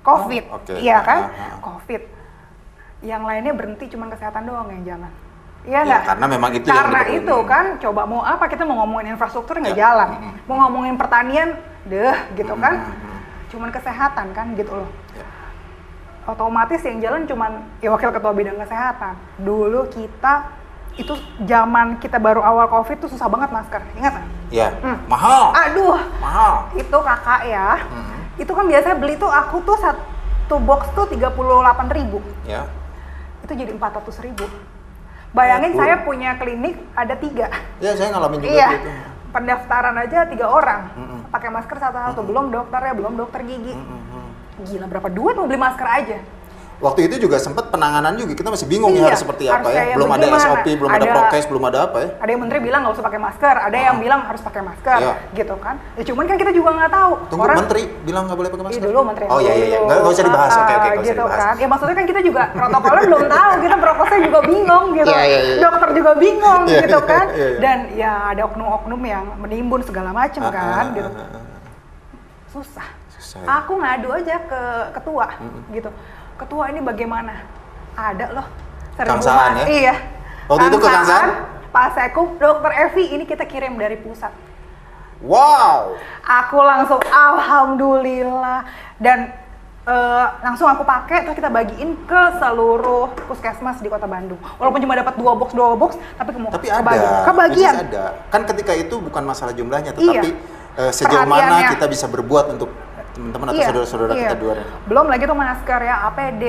COVID. 0.00 0.44
Oh, 0.48 0.56
oke. 0.56 0.72
Iya 0.76 0.98
kan? 1.00 1.20
Ah. 1.30 1.56
COVID. 1.58 2.02
Yang 3.00 3.22
lainnya 3.22 3.52
berhenti 3.52 3.84
cuman 3.86 4.08
kesehatan 4.08 4.44
doang 4.44 4.68
yang 4.70 4.84
jalan. 4.86 5.12
Iya 5.62 5.80
Ya, 5.84 5.98
karena 6.02 6.26
memang 6.26 6.50
itu 6.50 6.64
yang 6.64 6.80
Karena 6.80 7.00
diperlukan. 7.02 7.18
itu 7.18 7.36
kan 7.44 7.64
coba 7.78 8.02
mau 8.04 8.22
apa 8.22 8.44
kita 8.46 8.62
mau 8.62 8.78
ngomongin 8.78 9.12
infrastruktur 9.12 9.58
nggak 9.58 9.74
Ya. 9.74 9.90
jalan, 9.90 10.08
mau 10.46 10.64
ngomongin 10.64 10.94
pertanian, 10.96 11.58
deh 11.84 12.16
gitu 12.34 12.54
kan. 12.56 12.88
Cuman 13.48 13.68
kesehatan 13.72 14.32
kan 14.32 14.52
gitu 14.54 14.72
loh. 14.72 14.90
Ya. 15.16 15.26
Otomatis 16.28 16.84
yang 16.84 17.00
jalan 17.00 17.24
cuman 17.24 17.64
ya 17.80 17.88
wakil 17.88 18.12
ketua 18.12 18.32
bidang 18.36 18.60
kesehatan. 18.60 19.16
Dulu 19.40 19.88
kita 19.88 20.52
itu 20.98 21.14
zaman 21.46 22.02
kita 22.02 22.18
baru 22.18 22.42
awal 22.42 22.66
covid 22.66 22.98
tuh 22.98 23.08
susah 23.08 23.30
banget 23.30 23.54
masker, 23.54 23.80
ingat 23.94 24.18
nggak? 24.18 24.26
Ya, 24.50 24.68
Hmm. 24.82 24.98
mahal, 25.06 25.54
Aduh, 25.54 25.94
mahal. 26.18 26.66
itu 26.74 26.98
kakak 26.98 27.46
ya, 27.46 27.78
Mhm. 27.86 28.18
itu 28.42 28.50
kan 28.50 28.64
biasanya 28.66 28.96
beli 28.98 29.14
tuh 29.14 29.30
aku 29.30 29.62
tuh 29.62 29.78
satu 29.78 30.58
box 30.58 30.90
tuh 30.98 31.06
38.000 31.06 31.86
ribu, 31.94 32.18
Ya, 32.42 32.66
itu 33.46 33.52
jadi 33.54 33.70
400.000 33.78 34.18
ribu. 34.26 34.42
Bayangin 35.30 35.76
Aduh. 35.76 35.80
saya 35.86 36.02
punya 36.02 36.34
klinik 36.34 36.74
ada 36.98 37.14
tiga, 37.14 37.46
ya 37.78 37.94
saya 37.94 38.10
ngalamin 38.10 38.40
juga 38.42 38.50
iya, 38.50 38.68
gitu. 38.74 38.90
Pendaftaran 39.38 39.94
aja 39.94 40.26
tiga 40.26 40.50
orang. 40.50 40.90
Mm-mm. 40.98 41.20
pakai 41.30 41.48
masker 41.54 41.78
satu-satu 41.78 42.26
belum 42.26 42.50
dokternya 42.50 42.92
belum 42.98 43.14
dokter 43.14 43.46
gigi. 43.46 43.78
Mm-mm. 43.78 44.66
gila 44.66 44.86
berapa 44.90 45.08
duit 45.14 45.38
mau 45.38 45.46
beli 45.46 45.60
masker 45.62 45.86
aja 45.86 46.18
Waktu 46.78 47.10
itu 47.10 47.26
juga 47.26 47.42
sempat 47.42 47.74
penanganan 47.74 48.14
juga 48.14 48.38
kita 48.38 48.54
masih 48.54 48.62
bingung 48.64 48.94
Iya, 48.94 49.02
ya 49.02 49.06
harus 49.10 49.18
seperti 49.18 49.44
apa 49.50 49.66
ya. 49.66 49.98
Belum 49.98 50.06
ada 50.08 50.22
bagaimana? 50.22 50.44
SOP, 50.46 50.66
belum 50.70 50.86
ada, 50.88 50.98
Ada- 51.00 51.10
prokes, 51.12 51.44
belum 51.50 51.62
ada 51.64 51.78
apa 51.82 51.98
ya. 51.98 52.08
ada 52.16 52.30
yang 52.30 52.40
menteri 52.40 52.58
bilang 52.60 52.80
nggak 52.80 52.94
usah 52.94 53.04
pakai 53.04 53.20
masker 53.20 53.54
ada 53.58 53.76
yang 53.76 53.96
Ah. 53.98 53.98
bilang 53.98 54.20
harus 54.22 54.38
pakai 54.40 54.62
masker 54.62 54.98
Iya. 55.00 55.14
gitu 55.34 55.54
kan 55.58 55.74
ya 55.92 56.02
cuman 56.04 56.24
kan 56.24 56.36
kita 56.38 56.52
juga 56.52 56.70
nggak 56.72 56.90
tahu 56.92 57.12
Tunggu 57.28 57.44
menteri 57.50 57.82
bilang 58.06 58.22
nggak 58.24 58.38
boleh 58.38 58.48
pakai 58.48 58.62
Iya 58.62 58.70
masker. 58.70 58.86
dulu 58.86 58.98
menteri 59.02 59.24
Oh 59.26 59.38
iya 59.38 59.52
iya, 59.52 59.66
iya. 59.68 59.78
nggak 59.82 60.06
usah 60.08 60.24
dibahas. 60.24 60.52
Oke 60.52 60.62
oke 60.62 60.70
Ah, 60.70 60.78
nggak 60.78 60.94
usah 60.94 61.02
gitu 61.04 61.18
dibahas. 61.20 61.40
kan. 61.40 61.54
Ya 61.56 61.66
maksudnya 61.66 61.94
kan 61.94 62.06
kita 62.06 62.20
juga 62.22 62.42
protokolnya 62.54 63.02
belum 63.04 63.22
tahu, 63.28 63.50
kita 63.58 63.76
prokesnya 63.76 64.20
juga 64.22 64.38
bingung 64.46 64.86
gitu. 64.94 65.10
Iya, 65.10 65.22
iya, 65.24 65.38
iya. 65.40 65.56
Dokter 65.60 65.88
juga 65.92 66.10
bingung 66.14 66.62
Iya, 66.64 66.78
gitu 66.80 66.98
iya, 67.00 67.10
kan. 67.10 67.26
Dan 67.58 67.78
ya 67.92 68.12
ada 68.30 68.42
oknum-oknum 68.46 69.00
yang 69.02 69.24
menimbun 69.36 69.82
segala 69.82 70.10
macam 70.12 70.42
Ah, 70.44 70.52
kan 70.52 70.62
ah, 70.62 70.94
gitu. 70.94 71.10
ah, 71.10 71.18
ah, 71.18 71.34
ah. 71.34 71.42
Susah. 72.48 72.88
Susah 73.10 73.38
ya. 73.40 73.46
Aku 73.58 73.72
ngadu 73.76 74.08
aja 74.12 74.36
ke 74.40 74.60
ketua 74.94 75.26
gitu. 75.68 75.90
Ketua 76.38 76.70
ini 76.70 76.80
bagaimana? 76.80 77.34
Ada 77.98 78.26
loh. 78.30 78.46
Kang 78.94 79.22
Saan 79.22 79.62
ya? 79.62 79.66
Iya. 79.66 79.94
Waktu 80.46 80.64
itu 80.70 80.78
ke 80.78 80.88
Kang 80.88 81.06
Saan? 81.06 81.28
Pak 81.68 81.86
Sekum, 81.94 82.38
Dokter 82.38 82.72
Evi 82.88 83.04
ini 83.12 83.24
kita 83.26 83.44
kirim 83.44 83.76
dari 83.76 83.98
pusat. 83.98 84.30
Wow. 85.18 85.98
Aku 86.22 86.62
langsung 86.62 87.02
alhamdulillah 87.02 88.62
dan 89.02 89.34
eh, 89.82 90.26
langsung 90.40 90.70
aku 90.70 90.86
pakai 90.86 91.26
terus 91.26 91.34
kita 91.34 91.50
bagiin 91.50 91.98
ke 92.06 92.22
seluruh 92.38 93.10
puskesmas 93.26 93.82
di 93.82 93.90
Kota 93.90 94.06
Bandung. 94.06 94.38
Walaupun 94.56 94.78
cuma 94.78 94.94
dapat 94.94 95.18
dua 95.18 95.34
box 95.34 95.50
dua 95.52 95.74
box, 95.74 95.98
tapi 96.14 96.30
kemu 96.32 96.54
Tapi 96.54 96.68
ada. 96.70 97.26
kebagian. 97.26 97.74
is 97.74 97.82
ada. 97.90 98.04
Kan 98.30 98.46
ketika 98.46 98.72
itu 98.78 98.94
bukan 99.02 99.22
masalah 99.26 99.50
jumlahnya, 99.52 99.90
Iya. 99.94 100.22
tetapi 100.22 100.28
eh, 100.86 100.92
sejauh 100.94 101.26
mana 101.26 101.74
kita 101.74 101.86
bisa 101.90 102.06
berbuat 102.06 102.54
untuk 102.54 102.70
teman-teman 103.18 103.46
atau 103.48 103.58
Iya, 103.58 103.66
saudara-saudara 103.68 104.12
iya. 104.14 104.20
kita 104.24 104.36
di 104.38 104.44
luar. 104.46 104.56
Belum 104.86 105.06
lagi 105.10 105.24
tuh 105.26 105.34
masker 105.36 105.80
ya, 105.82 105.96
APD, 106.06 106.44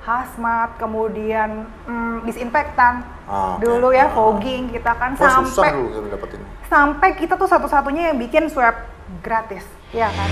hazmat, 0.00 0.70
kemudian 0.78 1.50
mm, 1.82 2.16
disinfektan. 2.22 3.02
Ah. 3.26 3.58
Dulu 3.58 3.90
ya 3.90 4.06
Ah. 4.06 4.14
fogging 4.14 4.70
kita 4.70 4.92
kan 4.94 5.18
susah 5.18 5.42
sampai 5.42 5.70
dulu 5.74 5.88
kita 5.90 6.08
dapetin. 6.10 6.40
sampai 6.64 7.08
kita 7.18 7.34
tuh 7.34 7.50
satu-satunya 7.50 8.02
yang 8.08 8.16
bikin 8.16 8.46
swab 8.46 8.78
gratis, 9.18 9.66
ya 9.90 10.06
kan? 10.08 10.28